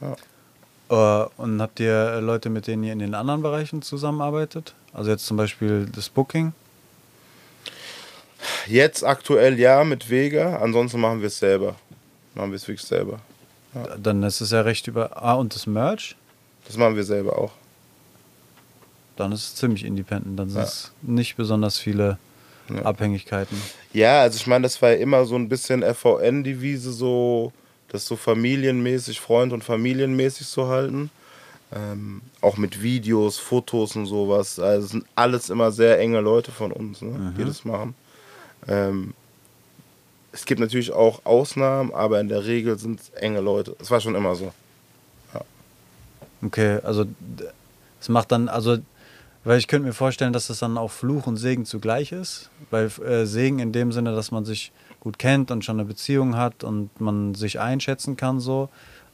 [0.00, 0.16] Ja.
[0.90, 4.74] Uh, und habt ihr Leute, mit denen ihr in den anderen Bereichen zusammenarbeitet?
[4.92, 6.52] Also jetzt zum Beispiel das Booking?
[8.66, 11.76] Jetzt aktuell ja mit Vega, ansonsten machen wir es selber.
[12.34, 13.20] Machen wir es wirklich selber.
[13.74, 13.96] Ja.
[13.96, 15.22] Dann ist es ja recht über.
[15.22, 16.16] Ah, und das Merch?
[16.66, 17.52] Das machen wir selber auch.
[19.16, 20.38] Dann ist es ziemlich independent.
[20.38, 20.64] Dann sind ja.
[20.64, 22.18] es nicht besonders viele
[22.76, 22.82] ja.
[22.82, 23.60] Abhängigkeiten.
[23.92, 27.52] Ja, also ich meine, das war ja immer so ein bisschen FVN-Devise, so
[27.88, 31.10] das so familienmäßig, Freund- und familienmäßig zu halten.
[31.74, 34.58] Ähm, auch mit Videos, Fotos und sowas.
[34.58, 37.34] Also sind alles immer sehr enge Leute von uns, ne, mhm.
[37.36, 37.94] die das machen.
[38.68, 39.14] Ähm,
[40.32, 43.76] es gibt natürlich auch Ausnahmen, aber in der Regel sind es enge Leute.
[43.80, 44.52] Es war schon immer so.
[45.34, 45.40] Ja.
[46.42, 47.04] Okay, also
[48.00, 48.78] es macht dann, also,
[49.44, 52.50] weil ich könnte mir vorstellen, dass das dann auch Fluch und Segen zugleich ist.
[52.70, 56.36] Weil äh, Segen in dem Sinne, dass man sich gut kennt und schon eine Beziehung
[56.36, 58.68] hat und man sich einschätzen kann so.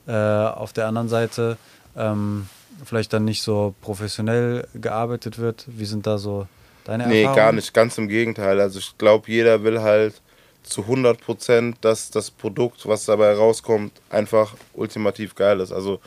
[0.07, 1.57] Äh, auf der anderen Seite
[1.97, 2.49] ähm,
[2.85, 5.65] vielleicht dann nicht so professionell gearbeitet wird.
[5.67, 6.47] Wie sind da so
[6.85, 7.35] deine nee, Erfahrungen?
[7.35, 7.75] Nee, gar nicht.
[7.75, 8.61] Ganz im Gegenteil.
[8.61, 10.21] Also ich glaube, jeder will halt
[10.63, 15.73] zu 100 Prozent, dass das Produkt, was dabei rauskommt, einfach ultimativ geil ist.
[15.73, 16.01] Also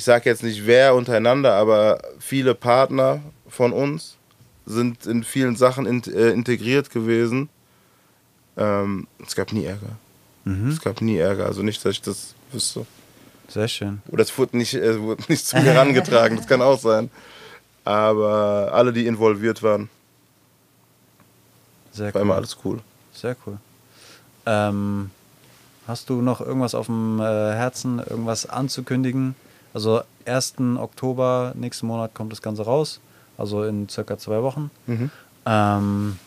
[0.00, 4.16] ich sage jetzt nicht wer untereinander, aber viele Partner von uns
[4.64, 7.50] sind in vielen Sachen in, äh, integriert gewesen.
[8.56, 9.90] Ähm, es gab nie Ärger.
[10.46, 10.70] Mhm.
[10.70, 11.44] Es gab nie Ärger.
[11.44, 12.86] Also nicht, dass ich das wüsste.
[13.48, 14.00] Sehr schön.
[14.08, 17.10] Oder es wurde nicht, äh, wurde nicht zu mir herangetragen, das kann auch sein.
[17.84, 19.90] Aber alle, die involviert waren,
[21.92, 22.80] Sehr war immer alles cool.
[23.12, 23.58] Sehr cool.
[24.46, 25.10] Ähm,
[25.86, 29.34] hast du noch irgendwas auf dem äh, Herzen, irgendwas anzukündigen?
[29.72, 30.54] Also 1.
[30.78, 33.00] Oktober, nächsten Monat kommt das Ganze raus
[33.40, 34.70] also in circa zwei Wochen.
[34.86, 35.10] Mhm.
[35.46, 36.18] Ähm,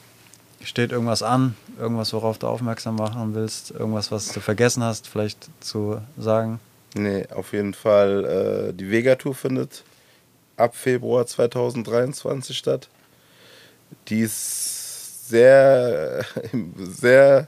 [0.63, 5.47] steht irgendwas an, irgendwas, worauf du aufmerksam machen willst, irgendwas, was du vergessen hast, vielleicht
[5.59, 6.59] zu sagen?
[6.95, 8.69] Nee, auf jeden Fall.
[8.69, 9.83] Äh, die Vega-Tour findet
[10.57, 12.89] ab Februar 2023 statt.
[14.07, 16.25] Die ist sehr,
[16.77, 17.47] sehr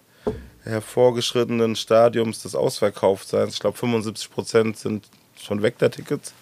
[0.63, 3.55] hervorgeschrittenen Stadiums des Ausverkaufseins.
[3.55, 5.05] Ich glaube, 75 Prozent sind
[5.45, 6.33] schon weg der Tickets.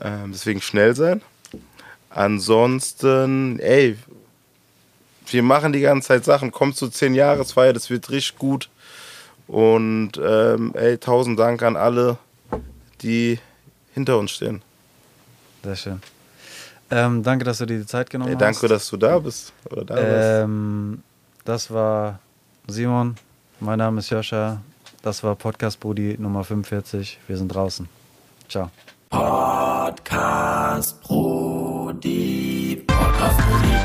[0.00, 1.22] Ähm, deswegen schnell sein.
[2.10, 3.96] Ansonsten, ey,
[5.26, 6.50] wir machen die ganze Zeit Sachen.
[6.50, 8.68] Kommt zu 10 Jahresfeier, das wird richtig gut.
[9.46, 12.18] Und ähm, ey, tausend Dank an alle,
[13.02, 13.38] die
[13.94, 14.62] hinter uns stehen.
[15.62, 16.02] Sehr schön.
[16.90, 18.62] Ähm, danke, dass du dir die Zeit genommen ey, danke, hast.
[18.62, 19.52] Danke, dass du da bist.
[19.70, 21.02] Oder da ähm,
[21.44, 22.20] das war
[22.66, 23.16] Simon.
[23.60, 24.60] Mein Name ist Joscha.
[25.02, 27.18] Das war Podcast Brudi Nummer 45.
[27.26, 27.88] Wir sind draußen.
[28.48, 28.70] Ciao.
[29.10, 32.76] Podcast Brody.
[32.86, 33.76] Podcast Brody.